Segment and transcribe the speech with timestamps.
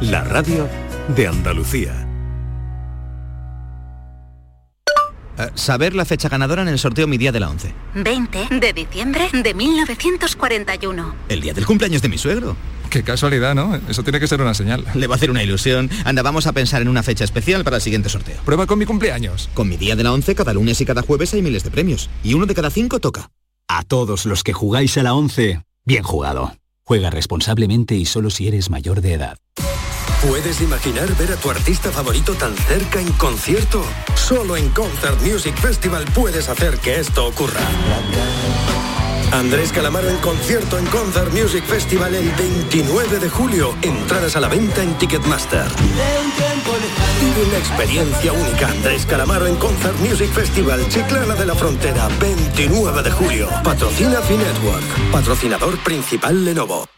[0.00, 0.68] la radio
[1.16, 2.06] de Andalucía.
[5.36, 7.74] Eh, saber la fecha ganadora en el sorteo Mi Día de la 11.
[7.94, 11.14] 20 de diciembre de 1941.
[11.28, 12.56] El día del cumpleaños de mi suegro.
[12.90, 13.78] Qué casualidad, ¿no?
[13.88, 14.84] Eso tiene que ser una señal.
[14.94, 15.90] Le va a hacer una ilusión.
[16.04, 18.40] Anda, vamos a pensar en una fecha especial para el siguiente sorteo.
[18.44, 19.50] Prueba con mi cumpleaños.
[19.52, 22.08] Con mi día de la 11, cada lunes y cada jueves hay miles de premios.
[22.22, 23.30] Y uno de cada cinco toca.
[23.66, 26.56] A todos los que jugáis a la 11, bien jugado.
[26.84, 29.38] Juega responsablemente y solo si eres mayor de edad.
[30.26, 33.84] ¿Puedes imaginar ver a tu artista favorito tan cerca en concierto?
[34.16, 37.60] Solo en Concert Music Festival puedes hacer que esto ocurra.
[39.32, 43.76] Andrés Calamaro en concierto en Concert Music Festival el 29 de julio.
[43.82, 45.66] Entradas a la venta en Ticketmaster.
[47.20, 48.68] Vive una experiencia única.
[48.68, 53.48] Andrés Calamaro en Concert Music Festival, Chiclana de la Frontera, 29 de julio.
[53.62, 55.12] Patrocina Finetwork.
[55.12, 56.97] Patrocinador principal Lenovo.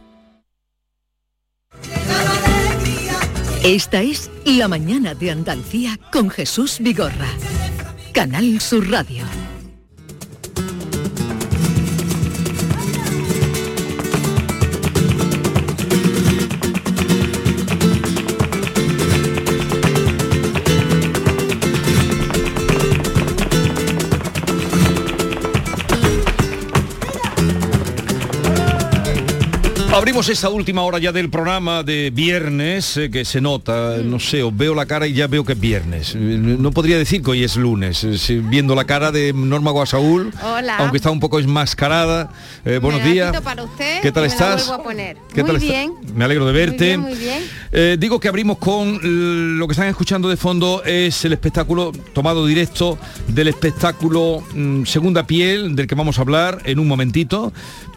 [3.64, 7.28] Esta es La Mañana de Andalucía con Jesús Vigorra.
[8.12, 9.24] Canal Sur Radio.
[30.02, 34.42] Abrimos esa última hora ya del programa de viernes, eh, que se nota, no sé,
[34.42, 36.16] os veo la cara y ya veo que es viernes.
[36.16, 40.32] Eh, No podría decir que hoy es lunes, eh, viendo la cara de Norma Guasaúl,
[40.42, 40.78] Hola.
[40.78, 42.32] aunque está un poco enmascarada.
[42.64, 43.30] Eh, buenos días.
[43.30, 44.66] quito para usted ¿Qué tal estás?
[44.66, 45.16] vuelvo a poner.
[45.32, 45.92] ¿Qué Muy tal está- bien.
[46.16, 46.98] Me alegro de verte.
[46.98, 48.00] Muy bien, muy bien.
[48.00, 52.98] Digo que abrimos con lo que están escuchando de fondo es el espectáculo tomado directo
[53.28, 57.52] del espectáculo mm, Segunda Piel, del que vamos a hablar en un momentito,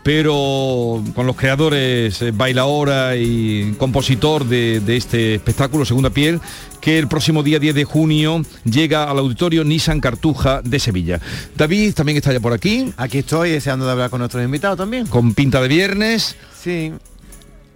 [0.06, 6.40] pero con los creadores eh, bailaora y compositor de, de este espectáculo Segunda Piel,
[6.80, 11.20] que el próximo día 10 de junio llega al auditorio Nissan Cartuja de Sevilla.
[11.58, 12.94] David también está ya por aquí.
[12.98, 15.08] Aquí estoy deseando de hablar con nuestros invitados también.
[15.08, 16.36] Con pinta de viernes.
[16.62, 16.94] Sí.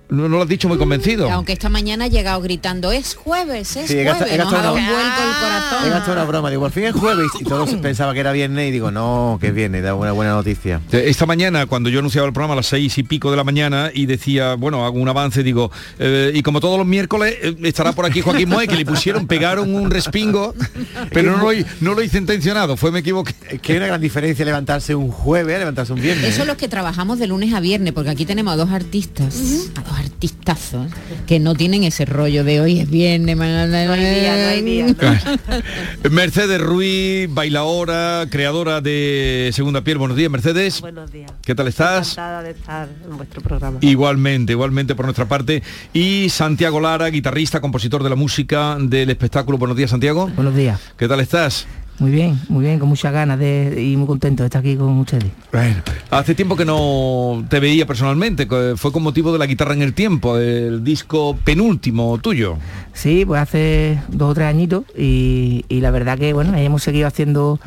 [0.10, 1.30] No, no lo has dicho muy convencido.
[1.32, 4.48] Aunque esta mañana he llegado gritando, es jueves, es Sí, he gastado- jueves, he nos
[4.48, 7.44] ha gastado dado un una- He gastado una broma, digo, al fin es jueves y
[7.44, 10.82] todos pensaba que era viernes y digo, no, que es viernes, da una buena noticia.
[10.92, 13.92] Esta mañana, cuando yo anunciaba el programa a las seis y pico de la mañana
[13.94, 17.92] y decía, bueno, hago un avance, digo, eh, y como todos los miércoles eh, estará
[17.94, 20.56] por aquí Joaquín Moe, que le pusieron, pegaron un respingo,
[21.14, 23.36] pero no lo, hi- no lo hice intencionado, fue me equivoqué.
[23.50, 26.26] Es que hay una gran diferencia levantarse un jueves a levantarse un viernes.
[26.34, 29.36] Eso es los que trabajamos de lunes a viernes, porque aquí tenemos a dos artistas,
[29.76, 30.88] a dos artistazos,
[31.28, 33.38] que no tienen ese rollo de hoy es viernes.
[33.38, 33.44] No
[36.12, 39.98] Mercedes Ruiz, bailaora, creadora de Segunda Piel.
[39.98, 40.82] Buenos días, Mercedes.
[40.82, 41.32] Buenos días.
[41.44, 42.14] ¿Qué tal estás?
[42.14, 43.80] Encantada de estar en vuestro programa.
[43.82, 45.64] Igualmente, igualmente por nuestra parte.
[45.94, 49.58] Y Santiago Lara, guitarrista, compositor de la música del espectáculo.
[49.58, 50.30] Buenos días, Santiago.
[50.36, 50.80] Buenos días.
[50.98, 51.68] ¿Qué tal estás?
[52.00, 54.98] Muy bien, muy bien, con muchas ganas de, y muy contento de estar aquí con
[55.00, 55.26] ustedes.
[55.52, 55.76] Bueno,
[56.10, 59.82] hace tiempo que no te veía personalmente, que fue con motivo de la guitarra en
[59.82, 62.58] el tiempo, el disco penúltimo tuyo.
[62.94, 66.84] Sí, pues hace dos o tres añitos y, y la verdad que bueno, ahí hemos
[66.84, 67.60] seguido haciendo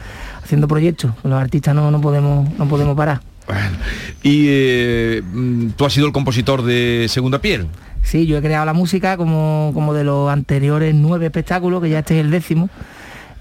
[0.42, 1.12] haciendo proyectos.
[1.24, 3.20] Los artistas no, no podemos no podemos parar.
[4.22, 7.66] Y eh, mm, tú has sido el compositor de Segunda Piel.
[8.02, 12.00] Sí, yo he creado la música como, como de los anteriores nueve espectáculos, que ya
[12.00, 12.68] este es el décimo.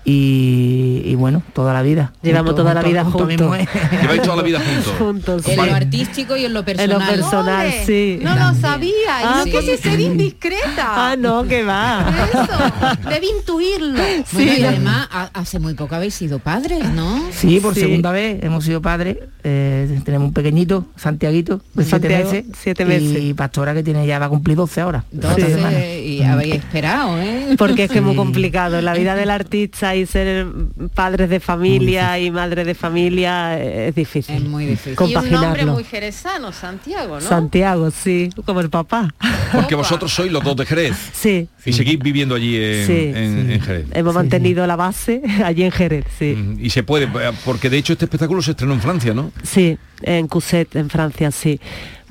[0.04, 2.12] Y, y bueno, toda la vida.
[2.24, 3.28] Llevamos toda la vida junto juntos.
[3.28, 3.68] mismo, ¿eh?
[4.02, 4.94] Lleváis toda la vida juntos.
[4.98, 5.48] Juntos.
[5.48, 5.66] En sí.
[5.70, 6.92] lo artístico y en lo personal.
[6.92, 8.20] En lo personal, Ole, sí.
[8.22, 9.52] No lo sabía, y y no no Sí.
[9.52, 10.62] quise ser indiscreta.
[11.12, 12.06] Ah, no, que va.
[12.32, 14.02] Eso, debe intuirlo.
[14.34, 17.22] Bueno, y además, hace muy poco habéis sido padres, ¿no?
[17.32, 22.32] Sí, por segunda vez hemos sido padres Eh, tenemos un pequeñito, Santiaguito, de siete Santiago,
[22.32, 22.46] meses.
[22.62, 23.18] siete meses.
[23.24, 25.04] Y Pastora que tiene ya va a cumplir 12 ahora.
[25.12, 25.72] esta semana.
[25.72, 27.56] 12 y habéis esperado, ¿eh?
[27.58, 28.80] Porque es que es muy complicado.
[28.82, 30.48] La vida del artista y ser
[30.94, 34.36] padres de familia y madres de familia eh, es difícil.
[34.36, 34.96] Es muy difícil.
[35.10, 37.22] Y un nombre muy jerezano, Santiago, ¿no?
[37.22, 39.14] Santiago, sí, como el papá.
[39.52, 40.96] Porque vosotros sois los dos de Jerez.
[41.14, 41.48] Sí.
[41.66, 43.86] Y seguís viviendo allí en, Sí, en- en Jerez.
[43.94, 46.56] Hemos mantenido la base allí en Jerez, sí.
[46.60, 47.08] Y se puede,
[47.46, 49.32] porque de hecho este espectáculo se estrenó en Francia, ¿no?
[49.44, 51.60] Sí, en Cuset, en Francia, sí.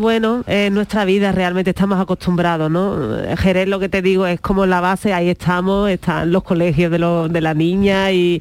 [0.00, 3.18] Bueno, en nuestra vida realmente estamos acostumbrados, ¿no?
[3.18, 6.90] Eh, Jerez, lo que te digo, es como la base, ahí estamos, están los colegios
[6.90, 8.40] de, la niña y,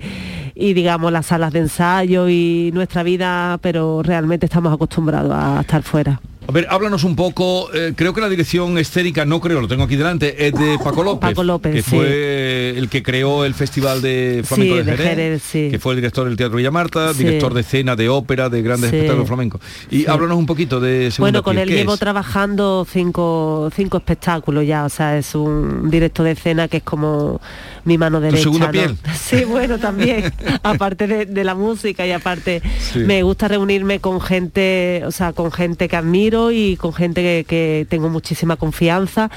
[0.55, 6.21] digamos las salas de ensayo y nuestra vida, pero realmente estamos acostumbrados a estar fuera.
[6.49, 9.83] A ver, háblanos un poco, eh, creo que la dirección escénica, no creo, lo tengo
[9.83, 11.89] aquí delante, es de Paco López, Paco López, que sí.
[11.91, 15.67] fue el que creó el Festival de Flamenco Sí, de de Jerez, sí.
[15.69, 17.23] que fue el director del Teatro Villamarta, Sí.
[17.23, 19.61] director de escena, de ópera, de grandes espectáculos flamencos.
[19.91, 21.99] Y háblanos un poquito de Segunda Bueno, con él ¿qué llevo es?
[21.99, 27.39] trabajando cinco, cinco espectáculos ya, o sea, es un directo de escena que es como
[27.85, 28.41] mi mano derecha.
[28.41, 28.71] segunda ¿no?
[28.71, 28.95] piel?
[29.13, 32.63] Sí, bueno, también, aparte de, de la música y aparte
[32.95, 37.45] me gusta reunirme con gente, o sea, con gente que admiro y con gente que,
[37.47, 39.29] que tengo muchísima confianza.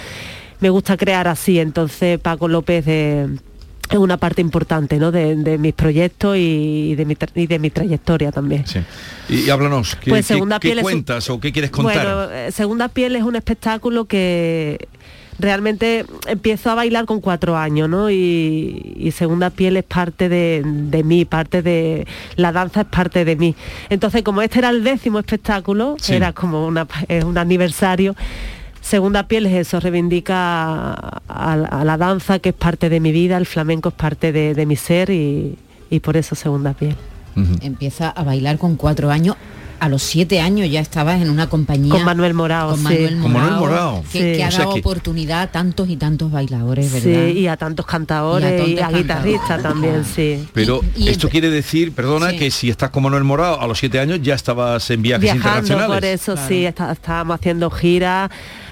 [0.60, 3.28] Me gusta crear así, entonces Paco López de
[3.90, 5.12] es una parte importante ¿no?
[5.12, 8.64] de, de mis proyectos y de mi, y de mi trayectoria también.
[8.66, 8.78] Sí.
[9.28, 12.02] Y, háblanos, ¿qué, Pues qué- Segunda qué un- cuentas o qué quieres contar?
[12.06, 14.88] Bueno, eh, Segunda Piel es un espectáculo que
[15.42, 18.10] realmente empiezo a bailar con cuatro años, ¿no?
[18.10, 22.06] Y, y Segunda Piel es parte de, de mí, parte de...
[22.36, 23.54] La danza es parte de mí.
[23.90, 26.14] Entonces, como este era el décimo espectáculo, Sí.
[26.14, 28.14] era como una, es un aniversario,
[28.80, 33.36] Segunda Piel es eso, reivindica a, a la danza que es parte de mi vida,
[33.36, 35.56] el flamenco es parte de, de mi ser y,
[35.90, 36.96] y por eso Segunda Piel.
[37.62, 39.36] Empieza a bailar con cuatro años.
[39.82, 42.84] A los siete años ya estabas en una compañía Con Manuel Morao, con sí.
[42.84, 44.04] Manuel Con Manuel Morao, Morao.
[44.12, 44.36] que, Sí.
[44.38, 47.26] que ha O sea dado que- oportunidad a tantos y tantos bailadores, Sí, ¿verdad?
[47.34, 50.46] y a tantos cantadores Y a a, guitarristas también, sí.
[50.52, 52.38] Pero Y- y esto quiere decir, perdona, Sí.
[52.38, 55.48] que si estás con Manuel Morado a los siete años ya estabas en viajes Viajando,
[55.48, 55.96] internacionales.
[55.96, 58.30] por eso sí, está- estábamos haciendo giras,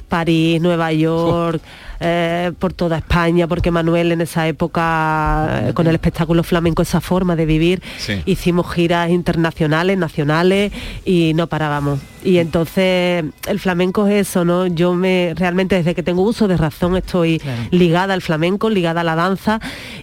[0.09, 1.61] París, Nueva York,
[2.01, 7.01] eh, por toda España, porque Manuel en esa época, eh, con el espectáculo flamenco, esa
[7.01, 8.23] forma de vivir, Sí.
[8.27, 10.73] hicimos giras internacionales, nacionales
[11.05, 12.01] y no parábamos.
[12.25, 14.67] Y entonces el flamenco es eso, ¿no?
[14.67, 19.05] Yo me realmente desde que tengo uso de razón estoy ligada al flamenco, ligada a
[19.05, 19.59] la danza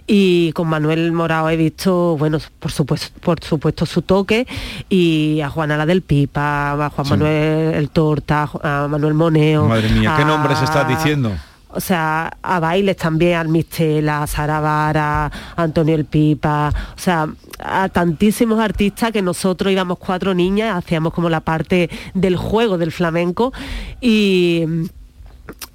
[0.06, 4.46] y con Manuel Morao he visto, bueno, por supuesto, por supuesto su toque
[4.88, 7.10] y a Juana la del Pipa, a Juan Sí.
[7.12, 9.66] Manuel el Torta, a Manuel Moneo.
[9.66, 11.32] Madre mía, ¿qué a- nombres estás diciendo?
[11.70, 16.98] O sea, a bailes también, al Mistela, a Sara Vara, a Antonio El Pipa, o
[16.98, 17.28] sea,
[17.58, 22.92] a tantísimos artistas que nosotros íbamos cuatro niñas, hacíamos como la parte del juego del
[22.92, 23.52] flamenco
[24.00, 24.64] y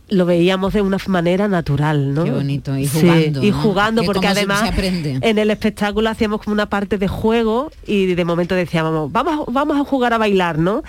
[0.10, 2.24] lo veíamos de una manera natural, ¿no?
[2.24, 6.54] Qué bonito, y Sí, jugando, y jugando, Que porque además en el espectáculo hacíamos como
[6.54, 10.84] una parte de juego y de momento decíamos, vamos, vamos a jugar a bailar, ¿no?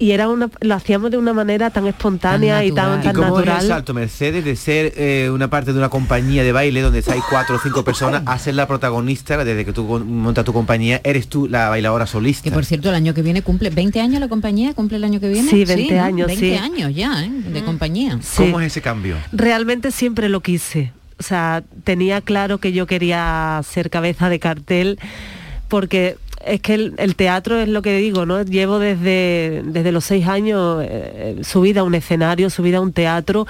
[0.00, 3.62] Y era una, lo hacíamos de una manera tan espontánea y tan, ¿Y es natural.
[3.62, 7.20] el salto, Mercedes, de ser eh, una parte de una compañía de baile donde hay
[7.28, 11.28] cuatro o cinco personas a ser la protagonista desde que tú montas tu compañía, eres
[11.28, 12.44] tú la bailadora solista?
[12.44, 15.18] Que por cierto, el año que viene cumple 20 años la compañía, cumple el año
[15.18, 15.50] que viene.
[15.50, 16.02] Sí, 20 ¿no?
[16.02, 16.56] años, 20 sí.
[16.56, 17.30] años ya, ¿eh?
[17.30, 18.20] De compañía.
[18.36, 19.16] ¿Cómo es ese cambio?
[19.32, 20.92] Realmente siempre lo quise.
[21.18, 25.00] O sea, tenía claro que yo quería ser cabeza de cartel
[25.66, 28.42] porque es que el, teatro es lo que digo, ¿no?
[28.42, 33.46] Llevo desde, desde los seis años eh, subida a un escenario, subida a un teatro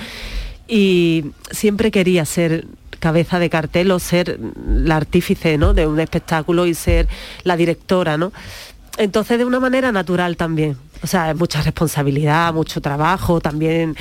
[0.66, 2.66] y siempre quería ser
[2.99, 5.73] cabeza de cartel o ser la artífice ¿no?
[5.73, 7.09] de un espectáculo y ser
[7.45, 8.33] la directora, ¿no?
[8.99, 10.76] Entonces de una manera natural también.
[11.02, 13.97] O sea, es mucha responsabilidad, mucho trabajo, también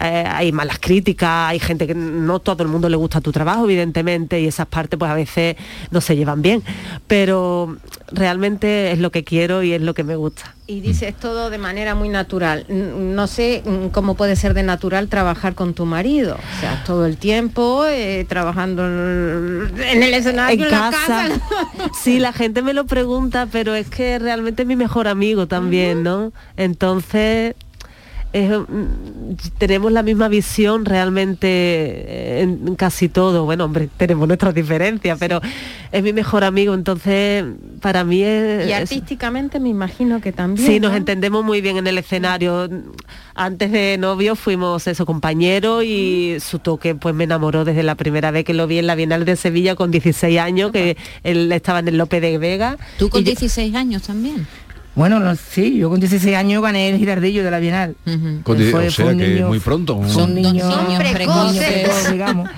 [0.00, 3.64] eh, hay malas críticas, hay gente que no todo el mundo le gusta tu trabajo,
[3.64, 5.56] evidentemente, y esas partes pues a veces
[5.90, 6.62] no se llevan bien.
[7.06, 7.76] Pero
[8.10, 10.54] realmente es lo que quiero y es lo que me gusta.
[10.66, 12.66] Y dices todo de manera muy natural.
[12.68, 16.34] No sé mm, cómo puede ser de natural trabajar con tu marido.
[16.34, 21.06] O sea, todo el tiempo eh, trabajando en el escenario, en en, la casa.
[21.06, 21.90] casa.
[22.02, 26.02] Sí, la gente me lo pregunta, pero es que realmente es mi mejor amigo también,
[26.02, 26.32] ¿no?
[26.56, 27.54] Entonces,
[28.34, 33.46] es, mm, tenemos la misma visión realmente eh, en casi todo.
[33.46, 35.40] Bueno, hombre, tenemos nuestras diferencias, pero
[35.90, 37.42] es mi mejor amigo, entonces
[37.80, 38.68] para mí es...
[38.68, 40.66] Y es- artísticamente me imagino que también.
[40.66, 40.98] Sí, nos ¿no?
[40.98, 42.68] entendemos muy bien en el escenario.
[43.34, 48.30] Antes de novio fuimos eso, compañeros y su toque pues me enamoró desde la primera
[48.30, 51.78] vez que lo vi en la Bienal de Sevilla con 16 años, que él estaba
[51.78, 52.76] en el Lope de Vega.
[52.98, 54.46] Tú con Y yo- 16 años también.
[54.98, 57.94] Bueno, no, sí, yo con 16 años gané el girardillo de la Bienal.
[58.42, 60.00] Con- Fue- o fue sea un que niño- muy pronto.
[60.08, 61.64] Son niños, Son precoces.
[61.64, 62.50] precoces, digamos.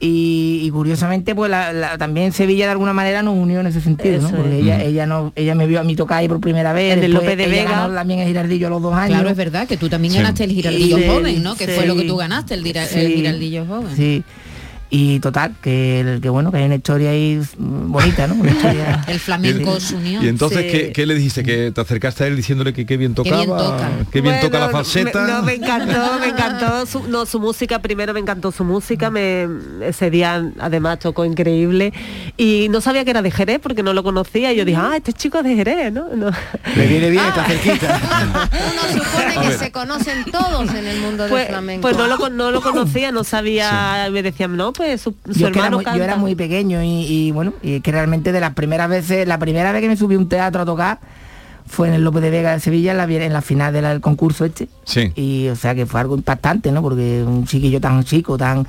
[0.00, 3.80] Y, y curiosamente, pues la- la- también Sevilla de alguna manera nos unió en ese
[3.80, 4.30] sentido, ¿no?
[4.30, 4.62] Porque es.
[4.64, 6.98] ella, ella no, ella me vio a mí tocar ahí por primera vez.
[7.02, 7.70] El Lope de Vega.
[7.70, 9.10] ganó también el girardillo a los dos años.
[9.16, 10.18] Claro, es verdad que tú también Sí.
[10.18, 11.54] ganaste el giraldillo Y- joven, ¿no?
[11.54, 13.96] Que fue lo que tú ganaste, el, el giraldillo joven.
[13.96, 14.24] Sí.
[14.96, 18.34] Y total, que, el- que bueno, que hay una historia ahí mm, bonita, ¿no?
[18.34, 19.04] Una historia...
[19.08, 20.22] El flamenco Y- se unió.
[20.22, 20.70] Y entonces, Sí.
[20.70, 21.42] ¿qué, qué le dijiste?
[21.42, 23.36] ¿Que te acercaste a él diciéndole que qué bien Qué tocaba?
[23.38, 23.90] bien toca.
[24.12, 25.22] qué bien toca la falseta?
[25.24, 29.10] me- no, me encantó, me encantó su, no, su música, primero me encantó su música,
[29.10, 29.48] me,
[29.82, 31.92] ese día además tocó increíble
[32.36, 34.92] y no sabía que era de Jerez porque no lo conocía y yo dije, ah,
[34.96, 36.06] este chico es de Jerez, ¿no?
[36.14, 36.30] No.
[36.76, 37.28] Me viene bien, Ah.
[37.30, 38.00] está cerquita.
[38.92, 41.82] Uno supone que se conocen todos en el mundo Pues, del flamenco.
[41.82, 45.48] pues no, lo, no lo conocía, no sabía, me decían, no, pues su, su yo,
[45.48, 46.04] era hermano muy, yo canta".
[46.04, 49.38] era muy pequeño y, y, bueno, y es que realmente de las primeras veces, la
[49.38, 50.98] primera vez que me subí a un teatro a tocar
[51.66, 54.44] fue en el López de Vega de Sevilla, en la, en la final del concurso
[54.44, 54.68] este.
[54.84, 55.12] Sí.
[55.16, 56.82] Y o sea que fue algo impactante, ¿no?
[56.82, 58.66] Porque un chiquillo tan chico, tan...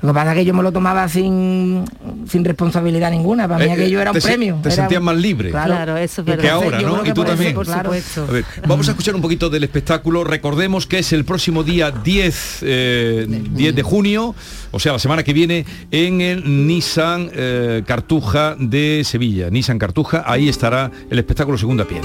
[0.00, 1.84] Lo que pasa es que yo me lo tomaba sin,
[2.28, 4.58] sin responsabilidad ninguna, para mí Eh, aquello eh, era un se- premio.
[4.62, 5.50] te era sentías un- más libre.
[5.50, 7.02] Claro, eso es Que ahora, ¿no?
[7.02, 7.54] que Y tú eso, también.
[7.54, 7.82] por Claro.
[7.90, 8.22] supuesto.
[8.28, 10.22] A ver, vamos a escuchar un poquito del espectáculo.
[10.22, 14.36] Recordemos que es el próximo día 10, eh, 10 de junio,
[14.70, 19.50] o sea, la semana que viene, en el Nissan eh, Cartuja de Sevilla.
[19.50, 22.02] Nissan Cartuja, ahí estará el espectáculo Segunda Piel.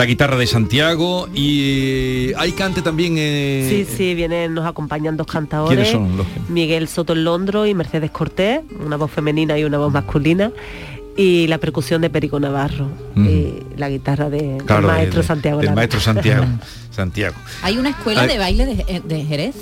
[0.00, 3.16] La guitarra de Santiago y hay cante también...
[3.18, 5.76] eh, Sí, sí, vienen, nos acompañan dos cantadores.
[5.76, 9.76] ¿Quiénes son los Miguel Soto en Londro y Mercedes Cortés, una voz femenina y una
[9.76, 10.52] voz masculina.
[11.18, 13.26] Y la percusión de Perico Navarro Mm.
[13.28, 15.60] y la guitarra de, del Claro, maestro del- Santiago.
[15.60, 16.46] del maestro Santiago.
[16.90, 17.34] Santiago.
[17.62, 18.28] Hay una escuela Ay.
[18.28, 19.54] de baile de, de Jerez.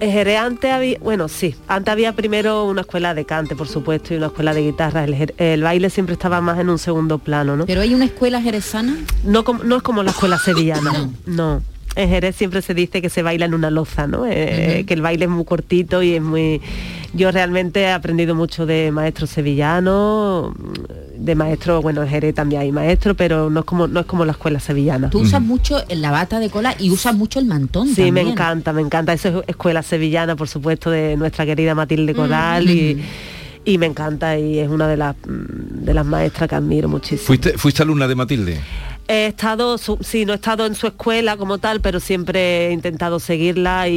[0.00, 4.12] En Jerez antes había, bueno, sí, antes había primero una escuela de cante, por supuesto,
[4.12, 5.04] y una escuela de guitarra.
[5.04, 7.66] El, baile siempre estaba más en un segundo plano, ¿no?
[7.66, 8.96] Pero hay una escuela jerezana.
[9.24, 11.62] No, no es como la escuela sevillana, no.
[11.96, 14.26] En Jerez siempre se dice que se baila en una loza, ¿no?
[14.26, 14.84] Eh.
[14.86, 16.60] Que el baile es muy cortito y es muy...
[17.12, 20.52] Yo realmente he aprendido mucho de maestros sevillanos,
[21.24, 24.26] de maestros, bueno, en Jerez también hay maestros, pero no es como, no es como
[24.26, 25.08] la escuela sevillana.
[25.08, 28.74] Tú usas mucho la bata de cola y usas mucho el mantón Sí, me encanta,
[28.74, 29.14] me encanta.
[29.14, 33.02] Eso es escuela sevillana, por supuesto, de nuestra querida Matilde Coral y,
[33.64, 37.26] y me encanta y es una de las de las maestras que admiro muchísimo.
[37.26, 38.60] ¿Fuiste, ¿Fuiste alumna de Matilde?
[39.06, 42.72] He estado, su- sí, no he estado en su escuela como tal, pero siempre he
[42.72, 43.94] intentado seguirla y,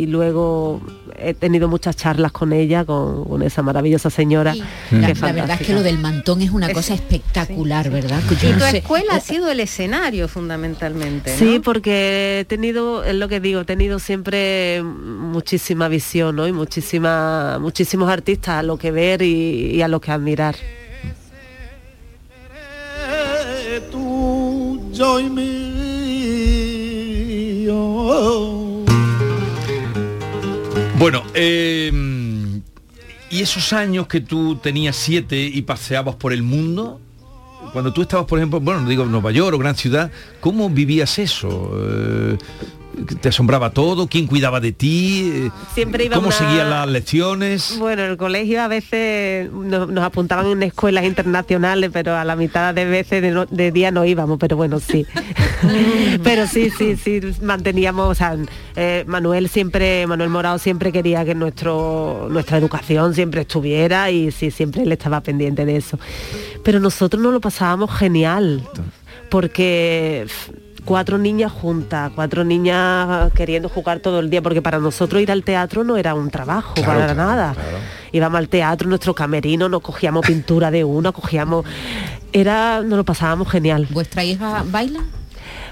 [0.00, 0.80] y luego
[1.16, 4.56] he tenido muchas charlas con ella, con, con esa maravillosa señora.
[4.56, 8.20] La, que la es verdad es que lo del mantón es una cosa espectacular, ¿verdad?
[8.42, 11.38] Yo Y no tu sé- escuela ha sido el escenario fundamentalmente, ¿no?
[11.38, 16.48] Sí, porque he tenido, es lo que digo, he tenido siempre muchísima visión, ¿no?
[16.48, 20.56] Y muchísima, muchísimos artistas a lo que ver y, y a lo que admirar.
[24.98, 25.44] Y mío.
[30.98, 31.92] Bueno, eh,
[33.30, 37.00] ¿y esos años que tú tenías siete y paseabas por el mundo?
[37.78, 41.70] Cuando tú estabas, por ejemplo, bueno, digo, Nueva York o gran ciudad, ¿cómo vivías eso?
[41.80, 42.36] Eh,
[43.20, 44.08] ¿Te asombraba todo?
[44.08, 45.30] ¿Quién cuidaba de ti?
[45.32, 47.76] Eh, Siempre iba ¿Cómo una- seguían las lecciones?
[47.78, 52.34] Bueno, en el colegio a veces nos, nos apuntaban en escuelas internacionales, pero a la
[52.34, 55.06] mitad de veces de, no- de día no íbamos, pero bueno, sí.
[56.24, 58.36] pero sí, sí, sí, manteníamos, o sea,
[58.74, 64.50] eh, Manuel siempre, Manuel Morado siempre quería que nuestro, nuestra educación siempre estuviera y sí,
[64.50, 66.00] siempre él estaba pendiente de eso.
[66.68, 68.62] Pero nosotros nos lo pasábamos genial,
[69.30, 70.26] porque
[70.84, 75.44] cuatro niñas juntas, cuatro niñas queriendo jugar todo el día, porque para nosotros ir al
[75.44, 77.54] teatro no era un trabajo, Claro, para claro, nada.
[78.12, 81.64] Íbamos al teatro, nuestro camerino, nos cogíamos pintura de uno, cogíamos...
[82.34, 83.86] Era, nos lo pasábamos genial.
[83.88, 85.00] ¿Vuestra hija baila?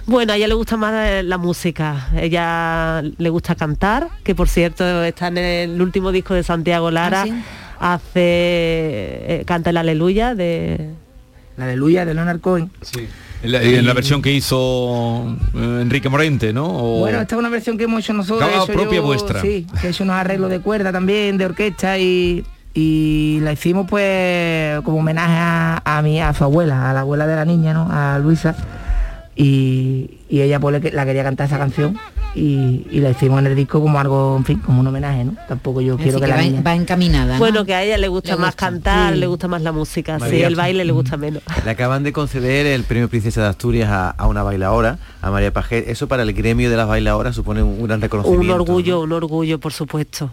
[0.07, 2.09] Bueno, a ella le gusta más eh, la música.
[2.17, 7.21] Ella le gusta cantar, que por cierto está en el último disco de Santiago Lara.
[7.21, 7.43] ¿Ah, sí?
[7.79, 10.91] Hace eh, canta el aleluya de
[11.57, 12.71] La aleluya de Leonard Cohen.
[13.43, 16.67] En la, en la versión que hizo eh, Enrique Morente, ¿no?
[16.67, 18.49] O- Bueno, esta es una versión que hemos hecho nosotros.
[18.49, 19.43] Cada he hecho propia yo, vuestra.
[19.43, 23.87] Sí, que he hecho unos arreglos de cuerda también, de orquesta y, Y la hicimos
[23.89, 27.73] pues como homenaje a, a mi, a su abuela, a la abuela de la niña,
[27.75, 27.89] ¿no?
[27.91, 28.55] A Luisa.
[29.39, 31.99] Y, y ella pues la quería cantar esa canción
[32.35, 35.37] y, y la hicimos en el disco como algo, en fin, como un homenaje, ¿no?
[35.47, 36.63] Tampoco yo quiero que, que la va, niña...
[36.63, 37.35] va encaminada.
[37.35, 37.39] ¿no?
[37.39, 39.21] Bueno, que a ella le gusta Le más cantar, sí.
[39.21, 40.47] le gusta más la música, sí, María.
[40.47, 41.43] el baile le gusta menos.
[41.65, 45.53] Le acaban de conceder el premio Princesa de Asturias a, a una bailadora, a María
[45.53, 45.87] Pajet.
[45.89, 48.45] Eso para el gremio de las bailadoras supone un, un gran reconocimiento.
[48.55, 50.31] Un orgullo, un orgullo, por supuesto.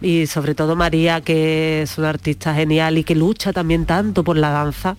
[0.00, 4.36] Y sobre todo María, que es una artista genial y que lucha también tanto por
[4.36, 4.96] la danza.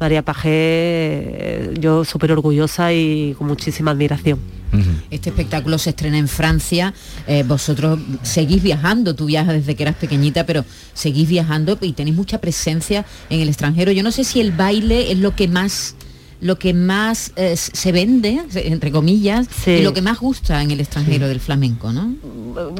[0.00, 4.38] María Pajé, eh, yo súper orgullosa y con muchísima admiración.
[5.10, 6.94] Este espectáculo se estrena en Francia.
[7.28, 12.16] eh, vosotros seguís viajando, tú viajas desde que eras pequeñita, pero seguís viajando y tenéis
[12.16, 13.92] mucha presencia en el extranjero.
[13.92, 15.94] Yo no sé si el baile es lo que más
[16.40, 19.70] lo que más eh, se vende, entre comillas, Sí.
[19.72, 22.14] y lo que más gusta en el extranjero del flamenco, ¿no?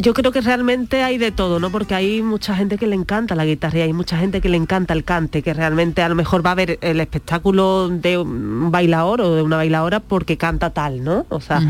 [0.00, 1.70] Yo creo que realmente hay de todo, ¿no?
[1.70, 4.56] Porque hay mucha gente que le encanta la guitarra y hay mucha gente que le
[4.56, 8.70] encanta el cante, que realmente a lo mejor va a ver el espectáculo de un
[8.70, 11.26] bailador o de una bailadora porque canta tal, ¿no?
[11.28, 11.62] O sea,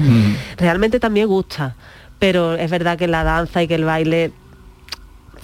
[0.56, 1.76] realmente también gusta.
[2.18, 4.32] Pero es verdad que la danza y que el baile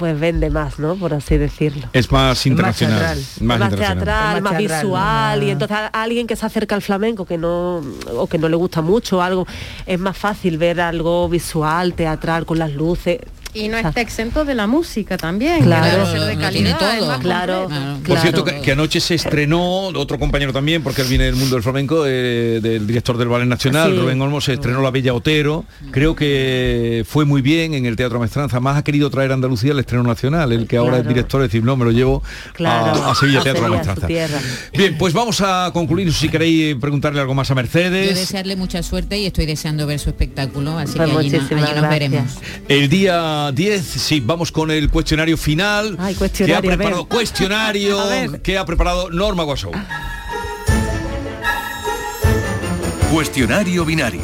[0.00, 0.97] pues vende más, ¿no?
[0.97, 1.87] Por así decirlo.
[1.92, 2.99] Es más internacional.
[2.99, 3.19] teatral.
[3.19, 4.04] más más internacional.
[4.04, 5.47] teatral, Es más, más teatral, visual ¿no?
[5.47, 7.83] y entonces a alguien que se acerca al flamenco que no
[8.16, 9.47] o que no le gusta mucho algo
[9.85, 13.19] es más fácil ver algo visual, teatral con las luces.
[13.52, 15.64] Y no está exento de la música también.
[15.64, 17.07] Claro, que debe ser de lo calidad, tiene es todo.
[17.09, 18.00] más Claro, completo.
[18.07, 21.57] Por cierto, que, que anoche se estrenó, otro compañero también, porque él viene del mundo
[21.57, 23.99] del flamenco, eh, del director del Ballet Nacional, Sí.
[23.99, 25.64] Rubén Olmo, se estrenó La Bella Otero.
[25.90, 28.61] Creo que fue muy bien en el Teatro Maestranza.
[28.61, 31.49] Más ha querido traer a Andalucía el estreno nacional, el que ahora es director, es
[31.49, 32.23] decir, no, me lo llevo
[32.54, 34.07] Claro, a, a Sevilla Teatro Sevilla, Maestranza.
[34.73, 38.14] Bien, pues vamos a concluir, si queréis preguntarle algo más a Yo Mercedes.
[38.14, 41.49] desearle mucha suerte y estoy deseando ver su espectáculo, así Pues que allí, allí nos
[41.50, 41.90] gracias.
[41.90, 42.25] veremos.
[42.69, 45.97] El día 10, sí, vamos con el cuestionario final.
[45.99, 47.99] Ay, cuestionario, que ha preparado cuestionario
[48.42, 49.73] que ha preparado Norma Guasou.
[53.12, 54.23] Cuestionario binario.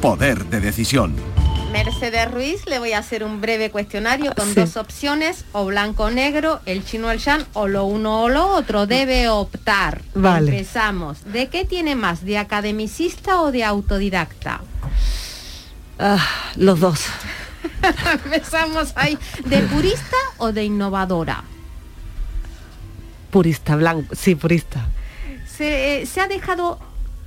[0.00, 1.14] Poder de decisión.
[1.72, 4.54] Mercedes Ruiz, le voy a hacer un breve cuestionario con Sí.
[4.54, 8.28] dos opciones, o blanco o negro, el chino o el shan, o lo uno o
[8.28, 10.02] lo otro, debe optar.
[10.14, 10.52] Vale.
[10.52, 11.18] Empezamos.
[11.32, 12.24] ¿De qué tiene más?
[12.24, 14.60] ¿De academicista o de autodidacta?
[15.98, 16.24] Ah,
[16.56, 17.00] los dos.
[18.24, 19.18] Empezamos ahí.
[19.44, 21.44] ¿De purista o de innovadora?
[23.30, 24.86] Purista, blanco, sí, purista.
[25.46, 26.78] Se, se ha dejado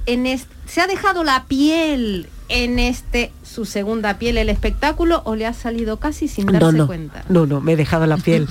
[0.06, 0.26] en
[0.66, 5.54] se ha dejado la piel en este su segunda piel el espectáculo o le ha
[5.54, 7.24] salido casi sin darse No, no, cuenta.
[7.30, 8.48] no, no, me he dejado la piel.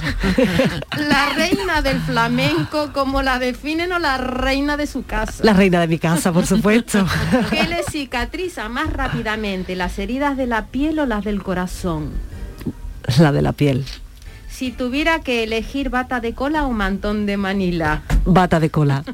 [0.97, 5.45] La reina del flamenco, como la definen o la reina de su casa.
[5.45, 7.07] la reina de mi casa, por supuesto.
[7.51, 12.11] ¿Qué le cicatriza más rápidamente, las heridas de la piel o las del corazón?
[13.19, 13.85] la de la piel.
[14.51, 19.05] Si tuviera que elegir bata de cola o mantón de Manila, Bata de cola.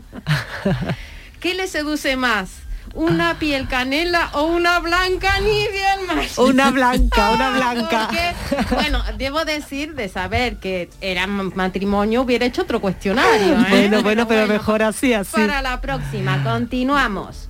[1.40, 2.61] ¿qué le seduce más?
[2.94, 6.36] ¿Una piel canela o una blanca ni bien más?
[6.36, 8.08] Una blanca, una blanca.
[8.08, 13.54] Porque, bueno, debo decir de saber que era matrimonio, hubiera hecho otro cuestionario.
[13.54, 13.66] ¿eh?
[13.70, 15.32] Bueno, bueno, pero mejor así, así.
[15.32, 17.48] Para la próxima, continuamos.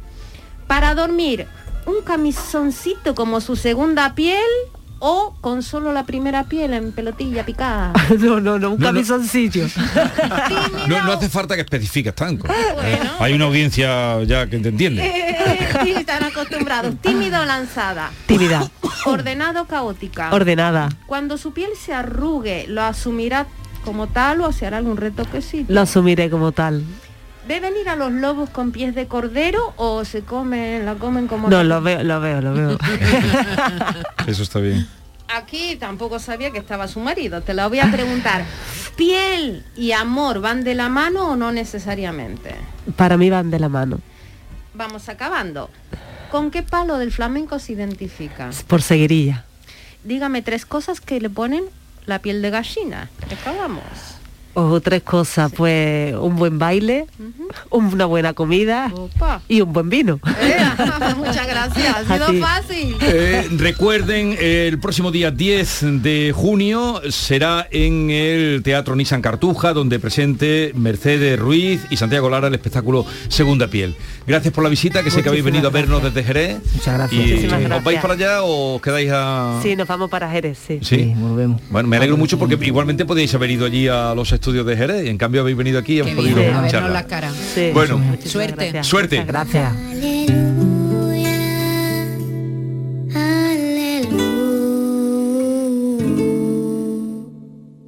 [0.68, 1.48] Para dormir,
[1.87, 4.46] un camisoncito como su segunda piel
[5.05, 7.93] o con solo la primera piel en pelotilla picada.
[8.21, 8.87] No, no, no, un No, no.
[8.87, 9.67] camisoncillo.
[10.88, 12.47] No, no hace falta que especifiques tanco.
[13.19, 15.05] Hay una audiencia ya que te entiende.
[15.05, 15.37] Eh,
[15.83, 16.95] sí, están acostumbrados.
[17.01, 18.11] Tímido o lanzada.
[18.27, 18.71] Tímida,
[19.07, 20.33] Ordenado caótica.
[20.33, 20.88] ordenada.
[21.07, 23.47] Cuando su piel se arrugue, ¿lo asumirá
[23.85, 25.73] como tal o se hará algún retoquecito?
[25.73, 26.85] Lo asumiré como tal.
[27.46, 31.48] ¿Ve venir a los lobos con pies de cordero o se comen, la comen como
[31.48, 32.78] No, lo veo, lo veo, lo veo.
[34.26, 34.87] Eso está bien.
[35.28, 37.40] Aquí tampoco sabía que estaba su marido.
[37.40, 38.44] Te la voy a preguntar.
[38.96, 42.55] ¿Piel y amor van de la mano o no necesariamente?
[42.96, 44.00] Para mí van de la mano.
[44.74, 45.70] Vamos acabando.
[46.31, 48.50] ¿Con qué palo del flamenco se identifica?
[48.66, 49.44] Por seguirilla.
[50.05, 51.64] Dígame tres cosas que le ponen
[52.07, 53.09] la piel de gallina.
[53.40, 53.83] Acabamos.
[54.55, 57.07] O tres cosas, pues un buen baile,
[57.71, 59.41] una buena comida Opa.
[59.49, 60.21] y un buen vino.
[60.43, 60.57] Eh,
[61.17, 61.97] muchas gracias.
[61.97, 62.97] Ha A sido fácil.
[63.01, 69.99] Eh, recuerden, el próximo día 10 de junio será en el Teatro Nissan Cartuja, donde
[69.99, 73.97] presente Mercedes Ruiz y Santiago Lara el espectáculo Segunda Piel.
[74.27, 76.59] Gracias por la visita, que sé que habéis venido a vernos desde Jerez.
[76.75, 77.43] Muchas gracias.
[77.43, 79.61] Y, ¿Os vais para allá o os quedáis a...?
[79.62, 80.79] Sí, nos vamos para Jerez, sí.
[80.83, 81.12] Sí.
[81.17, 81.61] volvemos.
[81.71, 85.07] Bueno, me alegro mucho porque igualmente podéis haber ido allí a los estudios de Jerez
[85.07, 86.90] y en cambio habéis venido aquí y hemos podido a vernos charlar.
[86.90, 87.31] la cara.
[87.55, 87.70] Sí.
[87.72, 88.55] Bueno, Muchísimas Suerte.
[88.72, 88.87] gracias.
[88.88, 89.16] Suerte.
[89.20, 89.72] Muchas gracias.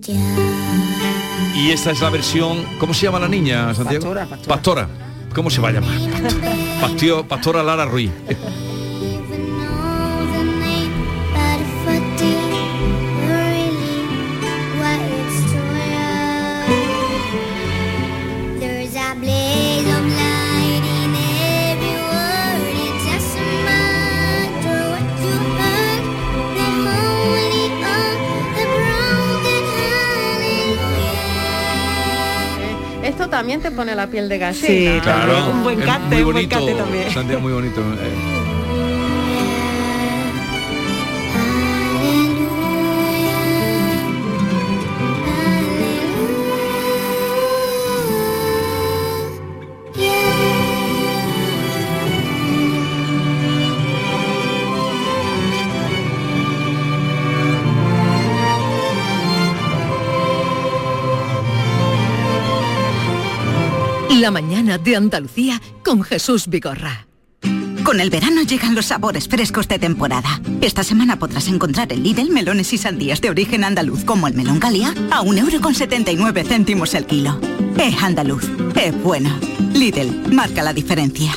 [0.00, 1.72] Ya.
[1.72, 4.04] esta es la versión, ¿cómo se llama la niña, Santiago?
[4.14, 4.54] Pastora, pastora.
[4.54, 4.88] Pastora.
[5.34, 5.98] ¿Cómo se va a llamar?
[6.80, 8.10] Pastio- Pastora Lara Ruiz.
[33.34, 34.66] También te pone la piel de gallina.
[34.66, 35.50] Sí, Claro.
[35.50, 37.10] Un buen muy un buen cante también.
[37.10, 37.80] Santiago, muy bonito.
[37.80, 38.43] eh.
[64.74, 67.06] Mañana de Andalucía con Jesús Vigorra.
[67.84, 70.40] Con el verano llegan los sabores frescos de temporada.
[70.62, 74.58] Esta semana podrás encontrar en Lidl melones y sandías de origen andaluz como el melón
[74.58, 77.38] Galia a 1,79 céntimos el kilo.
[77.76, 79.38] Es andaluz, es bueno.
[79.74, 81.34] Lidl, marca la diferencia.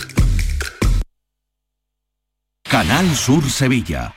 [2.64, 4.17] Canal Sur Sevilla.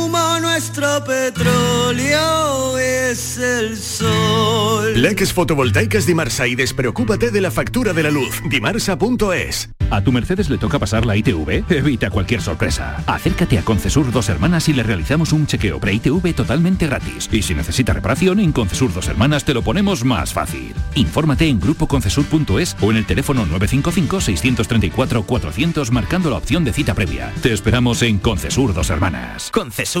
[0.61, 5.01] nuestro petróleo es el sol.
[5.01, 8.41] Leques fotovoltaicas Dimarsa y despreocúpate de la factura de la luz.
[8.49, 9.69] Dimarsa.es.
[9.89, 11.65] ¿A tu Mercedes le toca pasar la ITV?
[11.69, 13.03] Evita cualquier sorpresa.
[13.07, 17.27] Acércate a Concesur Dos Hermanas y le realizamos un chequeo pre-ITV totalmente gratis.
[17.31, 20.73] Y si necesita reparación, en Concesur Dos Hermanas te lo ponemos más fácil.
[20.95, 27.33] Infórmate en grupoconcesur.es o en el teléfono 955-634-400 marcando la opción de cita previa.
[27.41, 29.51] Te esperamos en Concesur Dos Hermanas.
[29.51, 30.00] Concesur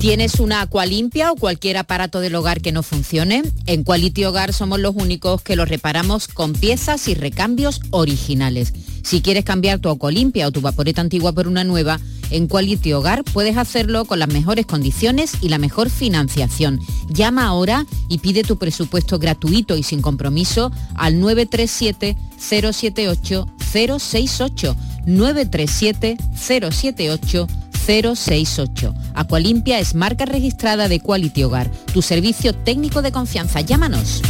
[0.00, 3.42] ¿Tienes una agua limpia o cualquier aparato del hogar que no funcione?
[3.66, 8.72] En Quality Hogar somos los únicos que lo reparamos con piezas y recambios originales.
[9.04, 12.94] Si quieres cambiar tu agua limpia o tu vaporeta antigua por una nueva, en Quality
[12.94, 16.80] Hogar puedes hacerlo con las mejores condiciones y la mejor financiación.
[17.10, 24.76] Llama ahora y pide tu presupuesto gratuito y sin compromiso al 937 078 068
[25.06, 27.46] 937 078
[27.86, 28.94] 068.
[29.14, 33.60] Aqualimpia es marca registrada de Quality Hogar, tu servicio técnico de confianza.
[33.60, 34.22] Llámanos.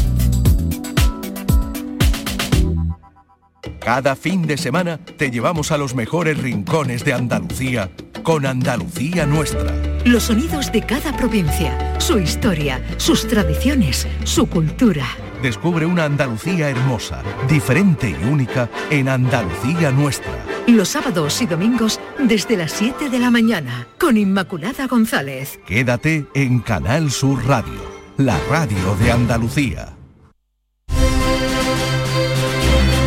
[3.80, 7.90] Cada fin de semana te llevamos a los mejores rincones de Andalucía
[8.22, 9.74] con Andalucía Nuestra.
[10.04, 15.06] Los sonidos de cada provincia, su historia, sus tradiciones, su cultura.
[15.42, 20.32] Descubre una Andalucía hermosa, diferente y única en Andalucía Nuestra.
[20.66, 25.58] Los sábados y domingos desde las 7 de la mañana con Inmaculada González.
[25.66, 27.80] Quédate en Canal Sur Radio,
[28.18, 29.96] la radio de Andalucía.